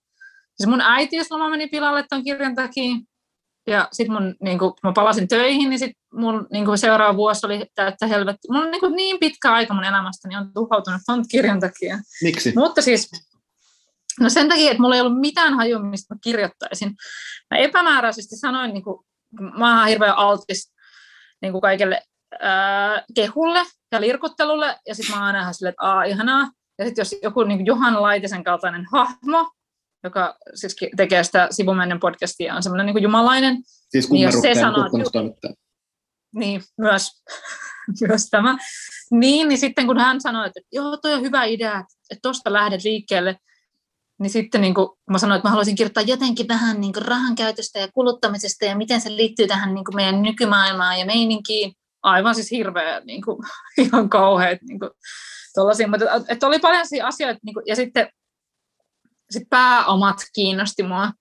[0.57, 2.95] Siis mun äitiysloma meni pilalle ton kirjan takia,
[3.67, 7.47] ja sitten mun, niin kun mä palasin töihin, niin sit mun niin kun seuraava vuosi
[7.47, 8.49] oli täyttä helvetti.
[8.53, 11.99] Mun niin, niin pitkä aika mun elämästäni on tuhoutunut ton kirjan takia.
[12.23, 12.53] Miksi?
[12.57, 13.11] Mutta siis
[14.21, 16.95] No sen takia, että mulla ei ollut mitään hajua, mistä mä kirjoittaisin.
[17.51, 19.07] Mä epämääräisesti sanoin, niin kuin,
[19.59, 20.75] mä oon hirveän altis
[21.43, 22.03] niin kuin kaikelle
[22.41, 26.51] ää, kehulle ja lirkuttelulle, ja sitten mä oon aina silleen, että aa, ihanaa.
[26.79, 29.51] Ja sitten jos joku niin kuin Johan Laitisen kaltainen hahmo,
[30.07, 33.57] joka siis tekee sitä sivumennen podcastia, on semmoinen niin jumalainen.
[33.67, 35.49] Siis niin jos se sanoo, että,
[36.35, 37.23] niin, myös,
[38.09, 38.57] myös tämä.
[39.11, 42.85] Niin, niin sitten kun hän sanoi, että joo, toi on hyvä idea, että tuosta lähdet
[42.85, 43.37] liikkeelle,
[44.21, 47.35] niin sitten niin kuin mä sanoin, että mä haluaisin kirjoittaa jotenkin vähän niin kuin rahan
[47.35, 51.73] käytöstä ja kuluttamisesta ja miten se liittyy tähän niin kuin meidän nykymaailmaan ja meininkiin.
[52.03, 53.39] Aivan siis hirveä, niin kuin,
[53.85, 54.59] ihan kauheat.
[54.63, 54.91] Niin kuin,
[55.55, 55.89] tollaisia.
[55.89, 57.41] Mutta että oli paljon asioita.
[57.43, 58.09] Niin kuin, ja sitten
[59.31, 61.13] sit pääomat kiinnosti mua.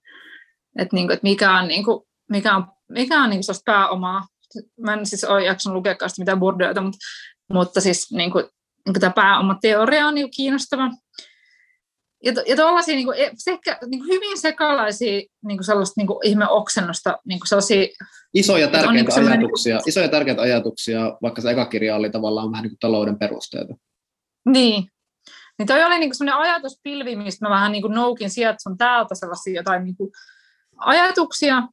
[0.80, 4.28] Että, niin kuin, että mikä on, niin kuin, mikä on, mikä on niin kuin pääomaa.
[4.82, 6.98] Mä en siis ole jaksanut lukea mitään burdeoita, mutta,
[7.54, 8.44] mutta siis niin kuin,
[8.86, 10.90] niin kuin tämä pääomateoria on niin kiinnostava
[12.26, 16.08] ja, ja tuollaisia niin kuin, e, sekä, niin kuin hyvin sekalaisia niin kuin sellaista niin
[16.08, 17.88] kuin ihmeoksennosta, niin kuin sellaisia...
[18.34, 22.52] Isoja tärkeitä, niin kuin ajatuksia, niin isoja tärkeitä ajatuksia, vaikka se eka kirja oli tavallaan
[22.52, 23.76] vähän niin kuin talouden perusteita.
[24.46, 24.84] Niin.
[25.60, 28.78] Niin toi oli niin kuin sellainen ajatuspilvi, mistä mä vähän niin kuin noukin sieltä sun
[28.78, 30.12] täältä sellaisia jotain niin kuin
[30.78, 31.64] ajatuksia,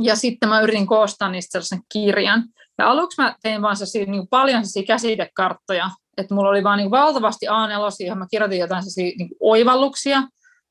[0.00, 2.44] ja sitten mä yritin koostaa niistä sellaisen kirjan.
[2.78, 7.48] Ja aluksi mä tein vaan niin kuin paljon käsitekarttoja, että mulla oli vaan niin valtavasti
[7.48, 10.22] a 4 johon mä kirjoitin jotain niin oivalluksia,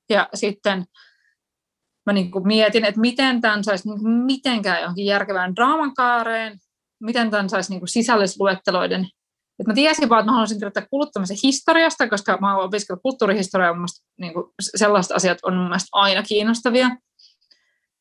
[0.09, 0.85] ja sitten
[2.05, 6.59] mä niin kuin mietin, että miten tämän saisi niin mitenkään johonkin järkevään draaman kaareen,
[6.99, 9.07] miten tämän saisi niin sisällysluetteloiden
[9.59, 13.69] Et mä tiesin vaan, että mä haluaisin kirjoittaa kuluttamisen historiasta, koska mä oon opiskellut kulttuurihistoriaa,
[13.69, 13.75] ja
[14.19, 14.33] niin
[14.75, 16.89] sellaiset asiat on mun mielestä aina kiinnostavia.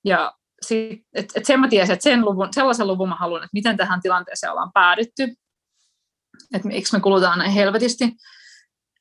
[0.05, 0.33] Ja
[0.63, 3.77] sit, et, et sen mä tiesin, että sen luvun, sellaisen luvun mä haluan, että miten
[3.77, 5.23] tähän tilanteeseen ollaan päädytty,
[6.55, 8.05] että miksi me kulutaan näin helvetisti.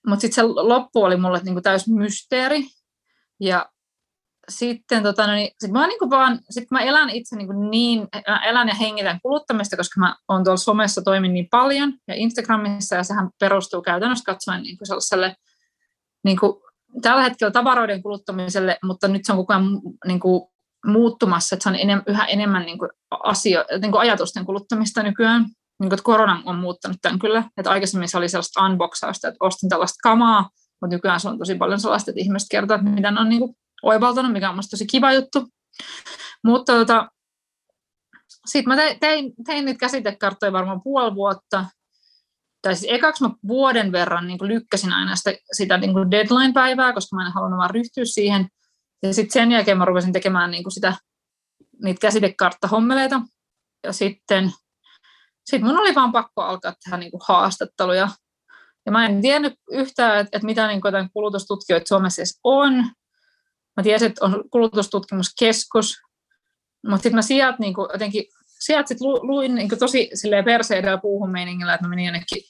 [0.07, 2.65] Mutta sitten se loppu oli mulle niinku täys mysteeri.
[3.39, 3.69] Ja
[4.49, 8.45] sitten tota, no niin, sit mä, niinku vaan, sit mä elän itse niinku niin, mä
[8.45, 13.03] elän ja hengitän kuluttamista, koska mä oon tuolla somessa toimin niin paljon ja Instagramissa ja
[13.03, 15.35] sehän perustuu käytännössä katsoen niinku sellaiselle
[16.23, 16.61] niinku,
[17.01, 20.53] tällä hetkellä tavaroiden kuluttamiselle, mutta nyt se on koko ajan niinku,
[20.85, 22.87] muuttumassa, että se on enem, yhä enemmän niinku,
[23.23, 25.45] asio, niinku ajatusten kuluttamista nykyään.
[25.79, 29.69] Niinku, että korona on muuttanut tämän kyllä, että aikaisemmin se oli sellaista unboxausta, että ostin
[29.69, 30.49] tällaista kamaa,
[30.81, 33.55] mutta nykyään se on tosi paljon sellaista, että ihmiset kertoo, että mitä ne on niinku,
[33.83, 35.47] oivaltanut, mikä on tosi kiva juttu.
[36.43, 37.11] Mutta tota,
[38.45, 41.65] sitten mä tein, tein, niitä käsitekarttoja varmaan puoli vuotta.
[42.61, 47.25] Tai siis ekaksi mä vuoden verran niin lykkäsin aina sitä, sitä niin deadline-päivää, koska mä
[47.25, 48.47] en halunnut vaan ryhtyä siihen.
[49.03, 50.93] Ja sitten sen jälkeen mä rupesin tekemään niin sitä,
[51.83, 53.21] niitä käsitekarttahommeleita.
[53.83, 54.51] Ja sitten
[55.45, 58.09] sit mun oli vaan pakko alkaa tehdä niin haastatteluja.
[58.85, 60.81] Ja mä en tiennyt yhtään, että, että mitä niin
[61.13, 62.91] kulutustutkijoita Suomessa edes on.
[63.77, 65.95] Mä tiesin, että on kulutustutkimuskeskus,
[66.87, 68.25] mutta sitten mä sieltä niin jotenkin,
[68.59, 70.09] sieltä sit lu, luin niin tosi
[70.45, 72.43] perseidellä puuhun meiningillä, että mä menin jonnekin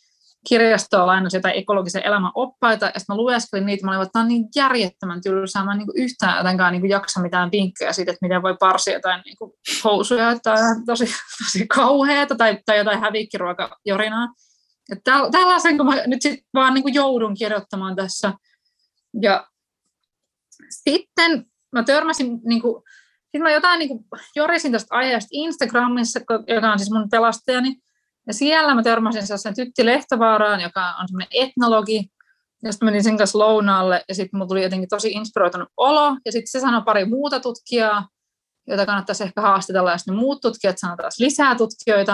[0.50, 4.24] kirjastoon lainasin jotain ekologisen elämän oppaita, ja sitten mä lueskelin niitä, mä olin, että tämä
[4.24, 8.12] on niin järjettömän tylsää, mä en niin kuin yhtään jotenkaan niin jaksa mitään pinkkejä siitä,
[8.12, 9.52] että miten voi parsia jotain niin kuin
[9.84, 11.06] housuja, että on tosi,
[11.44, 14.28] tosi kauheata, tai, tai jotain hävikkiruokajorinaa.
[15.32, 18.34] Tällaisen, kun mä nyt sitten vaan niin kuin joudun kirjoittamaan tässä.
[19.22, 19.48] Ja
[20.70, 22.84] sitten mä törmäsin, niin kuin,
[23.24, 27.76] sitten mä jotain niin kuin, jorisin tästä aiheesta Instagramissa, joka on siis mun pelastajani,
[28.28, 32.10] ja siellä mä törmäsin sellaisen Tytti Lehtovaaraan, joka on semmoinen etnologi,
[32.64, 36.32] ja sitten menin sen kanssa lounaalle, ja sitten mulla tuli jotenkin tosi inspiroitunut olo, ja
[36.32, 38.08] sitten se sanoi pari muuta tutkijaa,
[38.68, 42.12] joita kannattaisi ehkä haastatella, ja sitten muut tutkijat sanoivat taas lisää tutkijoita.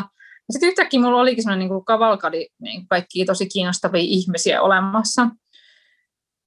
[0.48, 5.30] Ja sitten yhtäkkiä mulla olikin semmoinen niin kavalkadi, niin kaikki tosi kiinnostavia ihmisiä olemassa,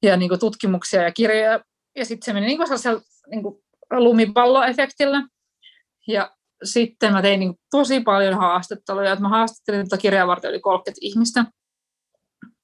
[0.03, 1.61] ja niin kuin tutkimuksia ja kirjoja,
[1.97, 5.23] ja sitten se meni niin kuin sellaisella niin kuin lumipalloefektillä.
[6.09, 9.13] Ja sitten mä tein niin tosi paljon haastatteluja.
[9.13, 11.45] Että mä haastattelin tätä kirjaa varten yli 30 ihmistä.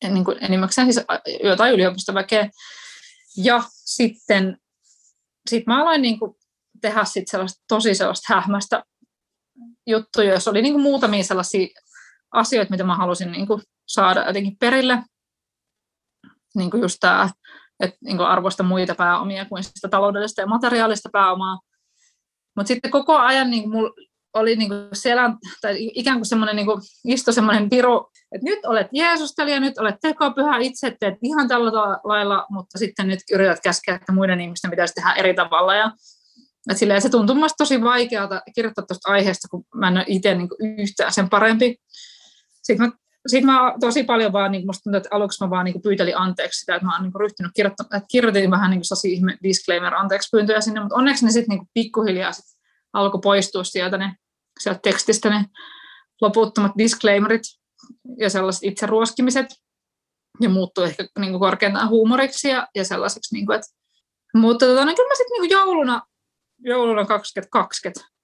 [0.03, 1.07] Ja niin kuin enimmäkseen siis
[1.45, 2.51] jotain yliopistoväkeä.
[3.37, 4.59] Ja sitten
[5.51, 6.35] sit mä aloin niin kuin
[6.81, 8.85] tehdä sit sellaista, tosi sellaista hähmästä
[9.87, 11.69] juttuja, jos oli niin kuin muutamia sellaisia
[12.31, 15.03] asioita, mitä mä halusin niin kuin saada jotenkin perille.
[16.55, 17.31] Niin kuin just tämä
[17.81, 21.59] että niin arvosta muita pääomia kuin sitä taloudellista ja materiaalista pääomaa.
[22.57, 23.91] Mutta sitten koko ajan niin mulla
[24.35, 26.67] oli niin kuin selän, tai ikään kuin semmoinen niin
[27.05, 31.71] isto semmoinen piru, että nyt olet Jeesustelija, nyt olet tekopyhä itse, teet ihan tällä
[32.05, 35.75] lailla, mutta sitten nyt yrität käskeä, että muiden ihmisten pitäisi tehdä eri tavalla.
[35.75, 35.93] Ja,
[36.71, 40.35] että silleen, se tuntuu minusta tosi vaikealta kirjoittaa tuosta aiheesta, kun mä en ole itse
[40.35, 40.49] niin
[40.79, 41.77] yhtään sen parempi.
[42.63, 42.93] Sitten mä
[43.29, 46.61] sitten mä tosi paljon vaan, niin musta tuntuu, että aluksi mä vaan niin pyytelin anteeksi
[46.61, 50.29] sitä, että mä oon niin ryhtynyt kirjoittamaan, että kirjoitin vähän niin kuin ihme disclaimer anteeksi
[50.33, 52.45] pyyntöjä sinne, mutta onneksi ne sitten niin pikkuhiljaa sit
[52.93, 54.15] alkoi poistua sieltä, ne,
[54.61, 55.45] sieltä tekstistä ne
[56.21, 57.43] loputtomat disclaimerit
[58.19, 59.47] ja sellaiset itse ruoskimiset
[60.41, 63.79] ja muuttui ehkä niin kuin korkeintaan huumoriksi ja, ja sellaiseksi, niin kuin, että
[64.35, 66.03] mutta tota, no, kyllä mä sitten niin jouluna,
[66.59, 68.18] jouluna 2020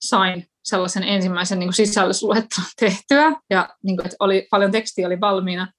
[0.00, 5.72] sain sellaisen ensimmäisen niin sisällysluettelon tehtyä ja niin kuin, että oli, paljon tekstiä oli valmiina.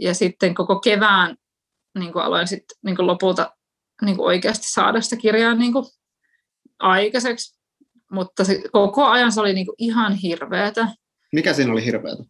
[0.00, 1.36] Ja sitten koko kevään
[1.98, 3.56] niin kuin aloin sitten niin kuin lopulta
[4.02, 5.84] niin kuin oikeasti saada sitä kirjaa niin kuin
[6.78, 7.58] aikaiseksi.
[8.10, 10.88] Mutta se, koko ajan se oli niin kuin ihan hirveätä.
[11.32, 12.22] Mikä siinä oli hirveätä?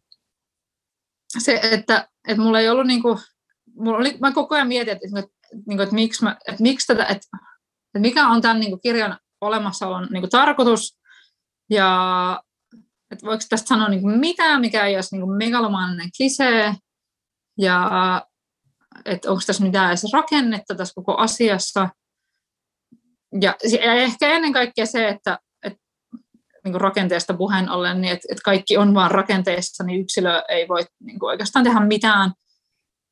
[1.38, 3.18] Se, että, että mulla ei ollut niin kuin,
[3.74, 6.86] mulla oli, mä koko ajan mietin, että, että, niin kuin, että, miksi, mä, että, miksi
[6.86, 7.26] tätä, että,
[7.86, 10.99] että mikä on tämän niin kuin kirjan olemassaolon niin kuin tarkoitus,
[11.70, 12.43] ja
[13.11, 16.74] että voiko tästä sanoa niin kuin mitään, mikä ei olisi niin kuin megalomaaninen klisee,
[17.59, 17.91] ja
[19.05, 21.89] että onko tässä mitään edes rakennetta tässä koko asiassa.
[23.41, 25.78] Ja, ja ehkä ennen kaikkea se, että, että
[26.64, 30.68] niin kuin rakenteesta puheen ollen, niin että, että kaikki on vain rakenteessa, niin yksilö ei
[30.68, 32.32] voi niin kuin oikeastaan tehdä mitään.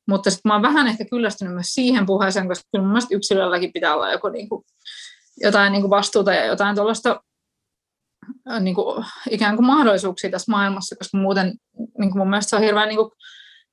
[0.07, 3.73] Mutta sitten mä oon vähän ehkä kyllästynyt myös siihen puheeseen, koska kyllä mun mielestä yksilölläkin
[3.73, 4.63] pitää olla joku niin kuin,
[5.41, 7.21] jotain niin kuin vastuuta ja jotain tuollaista
[8.59, 12.61] niin kuin, ikään kuin mahdollisuuksia tässä maailmassa, koska muuten niin kuin mun mielestä se on
[12.61, 13.11] hirveän niin kuin,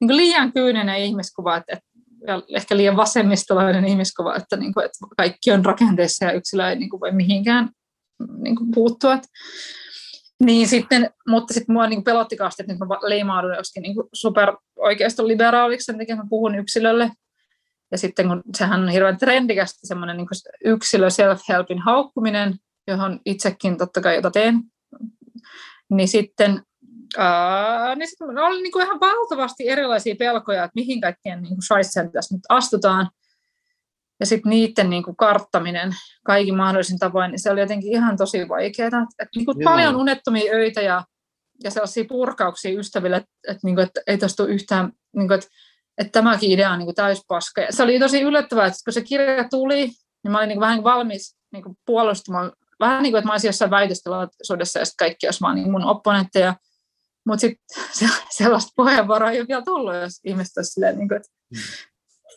[0.01, 1.95] niin kuin liian kyyninen ihmiskuva, että, että
[2.27, 6.77] ja ehkä liian vasemmistolainen ihmiskuva, että, niin kuin, että kaikki on rakenteessa ja yksilö ei
[6.77, 7.69] niin kuin, voi mihinkään
[8.39, 9.19] niin kuin, puuttua.
[10.45, 14.57] Niin sitten, mutta sitten mua niin pelotti kaasti, että nyt mä leimaudun joskin niin super
[14.79, 17.11] oikeastaan liberaaliksi sen takia, mä puhun yksilölle.
[17.95, 20.27] Ja sitten kun sehän on hirveän trendikästi semmoinen niin
[20.65, 22.55] yksilö self-helpin haukkuminen,
[22.87, 24.61] johon itsekin totta kai jota teen,
[25.91, 26.63] niin sitten
[27.19, 32.13] ää, niin sitten oli niin kuin ihan valtavasti erilaisia pelkoja, että mihin kaikkien niin kuin
[32.13, 33.11] tässä nyt astutaan.
[34.21, 35.93] Ja sitten niiden niin kuin karttaminen
[36.25, 39.07] kaikin mahdollisin tavoin, niin se oli jotenkin ihan tosi vaikeaa.
[39.19, 41.05] Et, niin kuin paljon unettomia öitä ja,
[41.65, 45.39] ja sellaisia purkauksia ystäville, että, että, niin kuin, että ei tästä tule yhtään, niin kuin,
[45.39, 45.49] että,
[45.99, 47.61] että tämäkin idea on niin täyspaska.
[47.61, 49.87] Ja se oli tosi yllättävää, että kun se kirja tuli,
[50.25, 53.33] niin mä olin niin kuin vähän valmis niin kuin puolustamaan, vähän niin kuin, että mä
[53.33, 56.55] olisin jossain väitöstilaisuudessa ja sitten kaikki olisi vaan niin mun opponentteja.
[57.27, 61.17] Mutta sitten se, sellaista puheenvuoroa ei ole vielä tullut, jos ihmiset olisi silleen, niin kuin,
[61.17, 61.61] että mm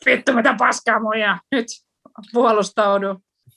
[0.05, 1.65] vittu mitä paskaa muja, nyt
[2.33, 3.07] puolustaudu.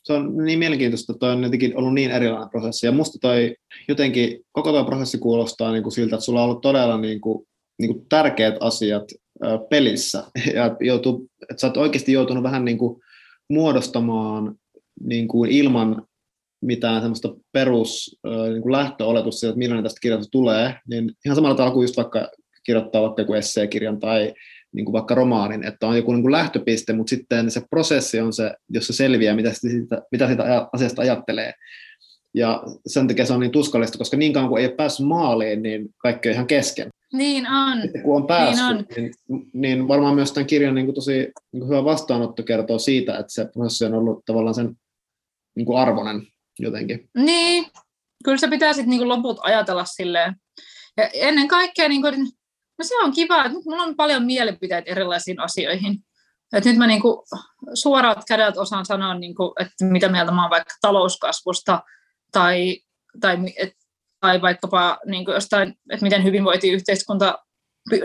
[0.02, 2.86] Se on niin mielenkiintoista, että toi on jotenkin ollut niin erilainen prosessi.
[2.86, 3.56] Ja musta toi
[3.88, 7.46] jotenkin, koko tuo prosessi kuulostaa niin kuin siltä, että sulla on ollut todella niin kuin,
[7.78, 9.04] niin kuin tärkeät asiat
[9.70, 10.24] pelissä.
[10.54, 13.00] Ja joutuu, että sä oot oikeasti joutunut vähän niin kuin
[13.48, 14.54] muodostamaan
[15.00, 16.06] niin kuin ilman
[16.62, 18.18] mitään semmoista perus
[18.50, 22.30] niin kuin lähtöoletusta että millainen tästä kirjasta tulee, niin ihan samalla tavalla kuin just vaikka
[22.64, 24.34] kirjoittaa vaikka joku esseekirjan tai
[24.72, 28.32] niin kuin vaikka romaanin, että on joku niin kuin lähtöpiste, mutta sitten se prosessi on
[28.32, 31.54] se, jossa selviää, mitä siitä, mitä siitä asiasta ajattelee.
[32.34, 35.62] Ja sen takia se on niin tuskallista, koska niin kauan kuin ei ole päässyt maaliin,
[35.62, 36.88] niin kaikki on ihan kesken.
[37.12, 37.82] Niin on.
[37.82, 38.84] Sitten kun on päässyt, niin, on.
[38.96, 43.18] Niin, niin varmaan myös tämän kirjan niin kuin tosi niin kuin hyvä vastaanotto kertoo siitä,
[43.18, 44.76] että se prosessi on ollut tavallaan sen
[45.56, 46.26] niin kuin arvonen
[46.58, 47.08] jotenkin.
[47.16, 47.66] Niin,
[48.24, 50.34] kyllä se pitää sitten niin loput ajatella silleen.
[50.96, 52.28] Ja ennen kaikkea niin kuin,
[52.80, 55.98] No se on kiva, että nyt mulla on paljon mielipiteitä erilaisiin asioihin.
[56.52, 57.24] Et nyt mä niinku
[57.74, 61.82] suorat kädet osaan sanoa, niinku, että mitä mieltä mä oon vaikka talouskasvusta
[62.32, 62.80] tai,
[63.20, 63.72] tai, et,
[64.20, 67.38] tai vaikkapa niinku jostain, että miten hyvinvointiyhteiskunta,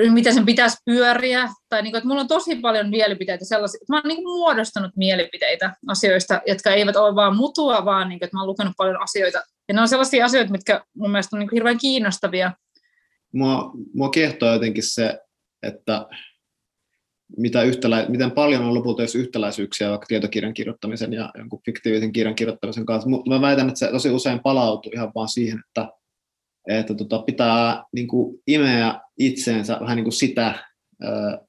[0.09, 1.49] miten sen pitäisi pyöriä.
[1.69, 5.75] Tai niinku, että mulla on tosi paljon mielipiteitä sellaisia, että mä oon niinku muodostanut mielipiteitä
[5.87, 9.43] asioista, jotka eivät ole vaan mutua, vaan niinku, että mä oon lukenut paljon asioita.
[9.67, 12.51] Ja ne on sellaisia asioita, mitkä mun mielestä on niinku hirveän kiinnostavia
[13.35, 15.19] mua, mua kiehtoo jotenkin se,
[15.63, 16.07] että
[17.37, 22.35] mitä yhtälä, miten paljon on lopulta jos yhtäläisyyksiä vaikka tietokirjan kirjoittamisen ja jonkun fiktiivisen kirjan
[22.35, 23.09] kirjoittamisen kanssa.
[23.29, 25.89] Mä väitän, että se tosi usein palautuu ihan vaan siihen, että,
[26.67, 30.65] että tota, pitää niin kuin imeä itseensä vähän niin kuin sitä,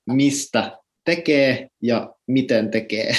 [0.06, 3.12] mistä tekee ja miten tekee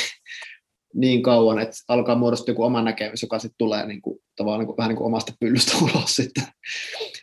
[0.94, 4.68] niin kauan, että alkaa muodostua joku oma näkemys, joka sitten tulee niin kuin, tavallaan niin
[4.68, 6.44] kuin, vähän niin kuin omasta pyllystä ulos sitten.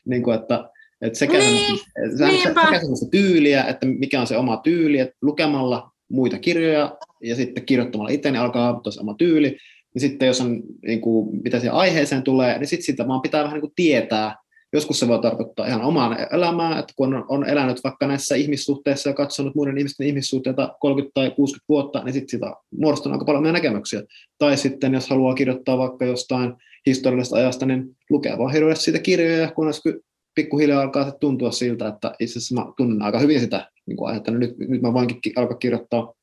[0.05, 0.71] niin kuin, että
[1.01, 1.79] että sekä, niin,
[2.17, 7.67] sekä sellaista tyyliä, että mikä on se oma tyyli, että lukemalla muita kirjoja ja sitten
[7.67, 9.57] kirjoittamalla itse, niin alkaa tuossa oma tyyli.
[9.95, 13.43] Ja sitten jos on, niin kuin, mitä siihen aiheeseen tulee, niin sitten sitä vaan pitää
[13.43, 14.37] vähän niin kuin tietää.
[14.73, 19.11] Joskus se voi tarkoittaa ihan omaa elämää, että kun on, on elänyt vaikka näissä ihmissuhteissa
[19.11, 23.43] ja katsonut muiden ihmisten ihmissuhteita 30 tai 60 vuotta, niin sitten sitä muodostuu aika paljon
[23.43, 24.03] näkemyksiä.
[24.39, 26.55] Tai sitten jos haluaa kirjoittaa vaikka jostain
[26.87, 29.83] historiallisesta ajasta, niin lukee vaan hirveästi siitä kirjoja, kunnes
[30.35, 34.09] pikkuhiljaa alkaa se tuntua siltä, että itse asiassa mä tunnen aika hyvin sitä niin kuin
[34.09, 34.31] aihetta.
[34.31, 36.15] Nyt, nyt mä voinkin alkaa kirjoittaa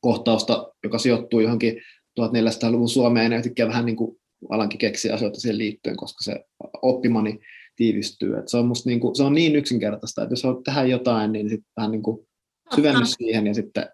[0.00, 1.82] kohtausta, joka sijoittuu johonkin
[2.20, 4.16] 1400-luvun Suomeen ja yhtäkkiä vähän niin kuin
[4.50, 6.44] alankin keksiä asioita siihen liittyen, koska se
[6.82, 7.38] oppimani
[7.76, 8.38] tiivistyy.
[8.38, 11.32] Et se, on musta niin kuin, se on niin yksinkertaista, että jos haluat tehdä jotain,
[11.32, 12.26] niin sitten vähän niin kuin
[12.74, 13.88] syvenny siihen ja sitten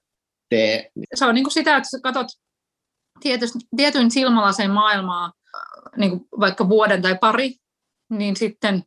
[0.49, 0.91] tee.
[1.15, 2.27] Se on niin kuin sitä, että sä katsot
[3.21, 5.33] tietysti, tietyn silmälaseen maailmaa
[5.97, 7.55] niin kuin vaikka vuoden tai pari,
[8.11, 8.83] niin sitten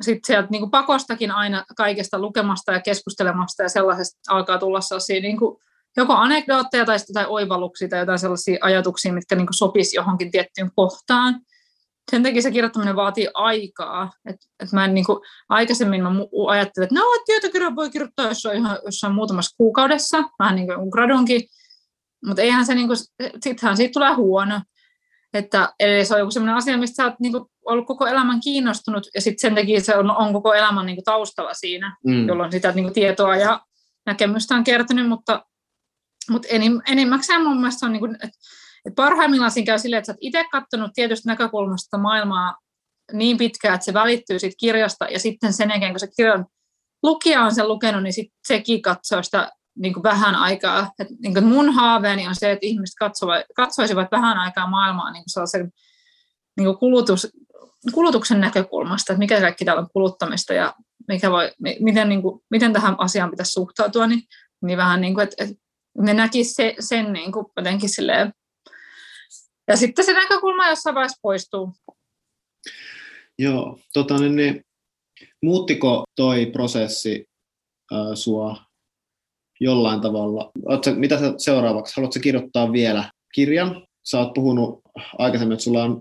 [0.00, 5.38] sitten sieltä niin pakostakin aina kaikesta lukemasta ja keskustelemasta ja sellaisesta alkaa tulla sellaisia niin
[5.38, 5.56] kuin,
[5.96, 11.40] joko anekdootteja tai, tai oivalluksia tai jotain sellaisia ajatuksia, mitkä niin sopisi johonkin tiettyyn kohtaan.
[12.10, 14.12] Sen takia se kirjoittaminen vaatii aikaa.
[14.26, 15.18] Et, et mä en, niin kuin,
[15.48, 16.10] aikaisemmin mä
[16.48, 21.42] ajattelin, että no, tietokirja voi kirjoittaa jossain, ihan, jossain muutamassa kuukaudessa, vähän niin kuin gradunkin,
[22.26, 22.98] mutta eihän se, niin kuin,
[23.44, 24.60] sittenhän siitä tulee huono.
[25.34, 28.40] Että eli se on joku sellainen asia, mistä sä oot niin kuin, ollut koko elämän
[28.40, 32.28] kiinnostunut, ja sitten sen takia se on, on koko elämän niin kuin, taustalla siinä, mm.
[32.28, 33.60] jolloin sitä niin kuin, tietoa ja
[34.06, 35.46] näkemystä on kertynyt, mutta,
[36.30, 38.38] mutta enim, enimmäkseen mun mielestä on, niin kuin, että,
[38.86, 42.56] että parhaimmillaan siinä käy silleen, että sä oot itse katsonut tietystä näkökulmasta maailmaa
[43.12, 46.46] niin pitkään, että se välittyy siitä kirjasta, ja sitten sen jälkeen, kun se kirjan
[47.02, 50.92] lukija on sen lukenut, niin sitten sekin katsoo sitä niin kuin vähän aikaa.
[50.98, 52.96] Et, niin kuin mun haaveeni on se, että ihmiset
[53.56, 55.72] katsoisivat vähän aikaa maailmaa niin kuin sellaisen
[56.56, 57.28] niin kuin kulutus,
[57.92, 60.74] kulutuksen näkökulmasta, että mikä kaikki täällä on kuluttamista ja
[61.08, 64.22] mikä voi, miten, niin kuin, miten tähän asiaan pitäisi suhtautua, niin,
[64.62, 65.56] niin vähän niin kuin, että, että
[65.98, 68.32] ne näkisivät se, sen niin kuin jotenkin silleen.
[69.68, 71.72] Ja sitten se näkökulma jossain vaiheessa poistuu.
[73.38, 74.64] Joo, tota, niin, niin,
[75.42, 77.26] muuttiko toi prosessi
[77.92, 78.65] äh, sua
[79.60, 80.50] jollain tavalla?
[80.68, 81.96] Ootko, mitä sä seuraavaksi?
[81.96, 83.86] Haluatko kirjoittaa vielä kirjan?
[84.04, 84.80] Sä oot puhunut
[85.18, 86.00] aikaisemmin, että sulla on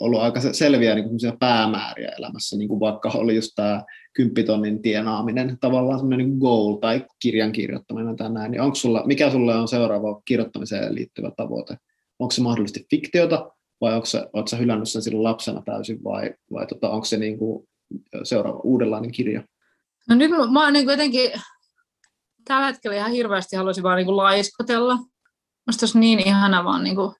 [0.00, 5.58] ollut aika selviä niin kuin päämääriä elämässä, niin kuin vaikka oli just tämä kymppitonnin tienaaminen,
[5.60, 10.22] tavallaan semmoinen niin goal tai kirjan kirjoittaminen tai näin, niin sulla, mikä sulle on seuraava
[10.24, 11.76] kirjoittamiseen liittyvä tavoite?
[12.18, 16.34] Onko se mahdollisesti fiktiota vai onko se, oletko sä hylännyt sen silloin lapsena täysin vai,
[16.52, 17.68] vai tota, onko se niin kuin
[18.22, 19.42] seuraava uudenlainen kirja?
[20.08, 21.30] No nyt mä, mä oon niin jotenkin
[22.48, 24.98] tällä hetkellä ihan hirveästi haluaisin vaan niin kuin laiskotella.
[25.66, 27.14] Musta olisi niin ihana vaan niin kuin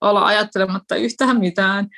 [0.00, 1.88] olla ajattelematta yhtään mitään.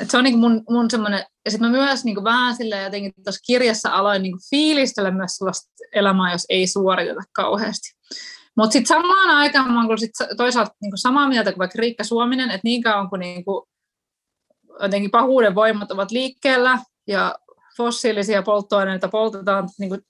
[0.00, 3.12] Et se on niin mun, mun semmoinen, ja sitten mä myös niin vähän silleen jotenkin
[3.24, 7.96] tuossa kirjassa aloin niin fiilistellä myös sellaista elämää, jos ei suoriteta kauheasti.
[8.56, 12.50] Mutta sitten samaan aikaan mä oon sit toisaalta niin samaa mieltä kuin vaikka Riikka Suominen,
[12.50, 13.66] että niin kauan kuin niin kuin
[14.82, 17.34] jotenkin pahuuden voimat ovat liikkeellä ja
[17.76, 20.00] fossiilisia polttoaineita poltetaan, niin kuin,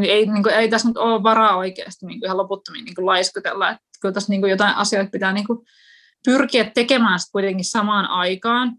[0.00, 2.94] niin ei, niin kuin, ei tässä nyt ole varaa oikeasti niin kuin ihan loputtomiin niin
[2.94, 3.70] kuin laiskutella.
[3.70, 5.58] Että kyllä tässä niin kuin jotain asioita pitää niin kuin
[6.24, 8.72] pyrkiä tekemään sitä kuitenkin samaan aikaan.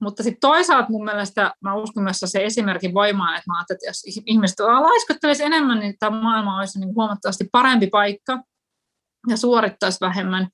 [0.00, 3.88] Mutta sitten toisaalta mun mielestä mä uskon myös se esimerkin voimaan, että mä ajattelin, että
[3.88, 8.42] jos ihmiset laiskottelisi enemmän, niin tämä maailma olisi niin huomattavasti parempi paikka
[9.28, 10.48] ja suorittaisi vähemmän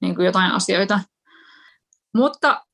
[0.00, 1.00] niin kuin jotain asioita.
[2.14, 2.64] Mutta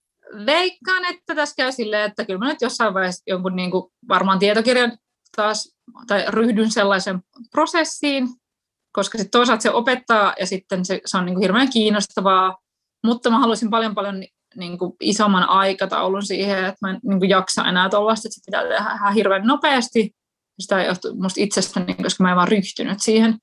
[0.47, 4.39] veikkaan, että tässä käy silleen, että kyllä mä nyt jossain vaiheessa jonkun niin kuin varmaan
[4.39, 4.99] tietokirjan
[5.37, 5.77] taas,
[6.07, 7.21] tai ryhdyn sellaisen
[7.51, 8.29] prosessiin,
[8.93, 12.59] koska sitten toisaalta se opettaa ja sitten se, se on niin kuin hirveän kiinnostavaa,
[13.05, 14.25] mutta mä haluaisin paljon paljon
[14.57, 18.43] niin kuin isomman aikataulun siihen, että mä en niin kuin jaksa enää tuollaista, että se
[18.47, 20.11] pitää tehdä hirveän nopeasti.
[20.61, 23.39] Sitä ei johtu musta itsestäni, koska mä en vaan ryhtynyt siihen.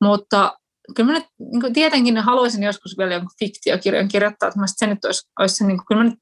[0.00, 0.58] Mutta
[0.96, 5.04] kyllä mä nyt niin kuin tietenkin haluaisin joskus vielä jonkun fiktiokirjan kirjoittaa, että se nyt
[5.04, 6.18] olisi, olisi se, niin kuin, kyllä mä nyt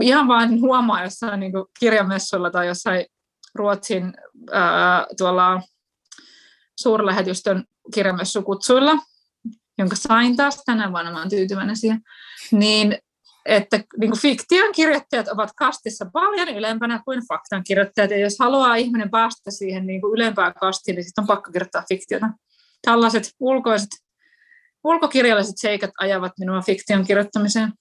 [0.00, 3.06] ihan vaan huomaa jossain niin kirjamessuilla tai jossain
[3.56, 4.14] Ruotsin
[4.52, 5.62] ää, tuolla
[6.80, 8.92] suurlähetystön kirjamessukutsuilla,
[9.78, 12.00] jonka sain taas tänä vuonna, mä olen tyytyväinen siihen,
[12.52, 12.98] niin
[13.46, 18.76] että niin kuin fiktion kirjoittajat ovat kastissa paljon ylempänä kuin faktan kirjoittajat, ja jos haluaa
[18.76, 22.26] ihminen päästä siihen niin kuin ylempään kastiin, niin sitten on pakko kirjoittaa fiktiota.
[22.82, 23.88] Tällaiset ulkoiset,
[24.84, 27.72] ulkokirjalliset seikat ajavat minua fiktion kirjoittamiseen.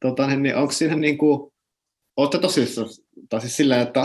[0.00, 1.52] Tota, niin, niin onko siinä niin kuin,
[2.18, 2.88] olette tosissaan,
[3.28, 4.02] tai siis sillä, että...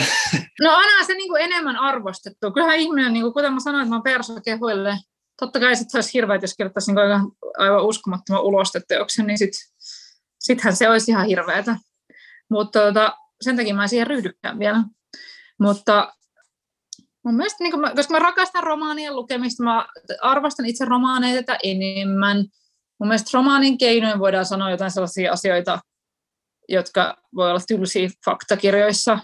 [0.62, 2.52] No aina se niin kuin enemmän arvostettu.
[2.52, 4.98] Kyllähän ihminen, niin kuin, kuten mä sanoin, että mä oon perso kehuille,
[5.40, 9.60] totta kai sitten olisi hirveä, jos kirjoittaisi niin aivan, aivan uskomattoman ulosteteoksen, niin sitten
[10.40, 11.78] sittenhän se olisi ihan hirveätä.
[12.50, 14.84] Mutta tota, sen takia mä en siihen ryhdykään vielä.
[15.60, 16.14] Mutta
[17.26, 19.88] mun mielestä, niin kun mä, koska mä rakastan romaanien lukemista, mä
[20.22, 22.38] arvostan itse romaaneita enemmän.
[23.00, 25.80] Mun mielestä romaanin keinoin voidaan sanoa jotain sellaisia asioita,
[26.70, 29.20] jotka voi olla tylsiä faktakirjoissa.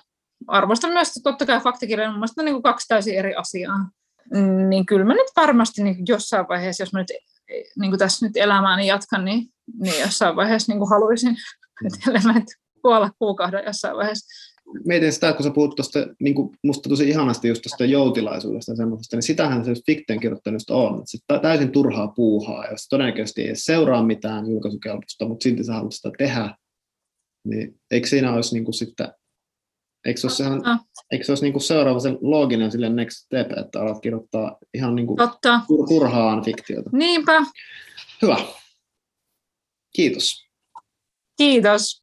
[0.48, 3.90] Arvostan myös totta kai faktakirjoja, mun mielestä on niin kaksi täysin eri asiaa.
[4.70, 7.12] Niin kyllä mä nyt varmasti niin jossain vaiheessa, jos mä nyt
[7.80, 9.48] niin kuin tässä nyt elämääni jatkan, niin,
[9.82, 11.36] niin jossain vaiheessa niin kuin haluaisin,
[11.86, 12.42] että mä
[12.82, 14.50] kuolla kuukauden jossain vaiheessa.
[14.86, 18.76] Mietin sitä, kun sä puhut tuosta, niin kuin musta tosi ihanasti just tuosta joutilaisuudesta ja
[18.76, 21.02] semmoisesta, niin sitähän se fiktion kirjoittamista on.
[21.06, 26.12] Se täysin turhaa puuhaa, jos todennäköisesti ei seuraa mitään julkaisukelpoista, mutta silti sä haluat sitä
[26.18, 26.56] tehdä,
[27.44, 29.08] niin eikö siinä olisi niin kuin sitten
[30.06, 30.80] Eikö se ole, sehän, no.
[31.12, 34.96] eikö se olisi niin kuin seuraava se looginen sille next step, että alat kirjoittaa ihan
[34.96, 35.62] niin kuin Totta.
[35.90, 36.90] turhaan fiktiota?
[36.94, 37.42] Niinpä.
[38.22, 38.38] Hyvä.
[39.96, 40.46] Kiitos.
[41.38, 42.02] Kiitos.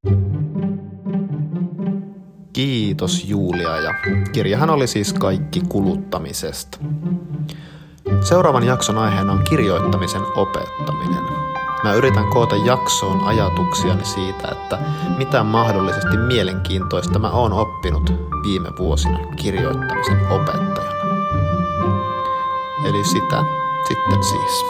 [2.53, 3.95] Kiitos Julia ja
[4.33, 6.79] kirjahan oli siis kaikki kuluttamisesta.
[8.29, 11.25] Seuraavan jakson aiheena on kirjoittamisen opettaminen.
[11.87, 14.79] Mä yritän koota jaksoon ajatuksiani siitä, että
[15.19, 18.13] mitä mahdollisesti mielenkiintoista mä oon oppinut
[18.43, 20.97] viime vuosina kirjoittamisen opettajana.
[22.85, 23.45] Eli sitä
[23.89, 24.65] sitten siis.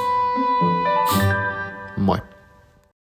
[1.97, 2.36] Moi.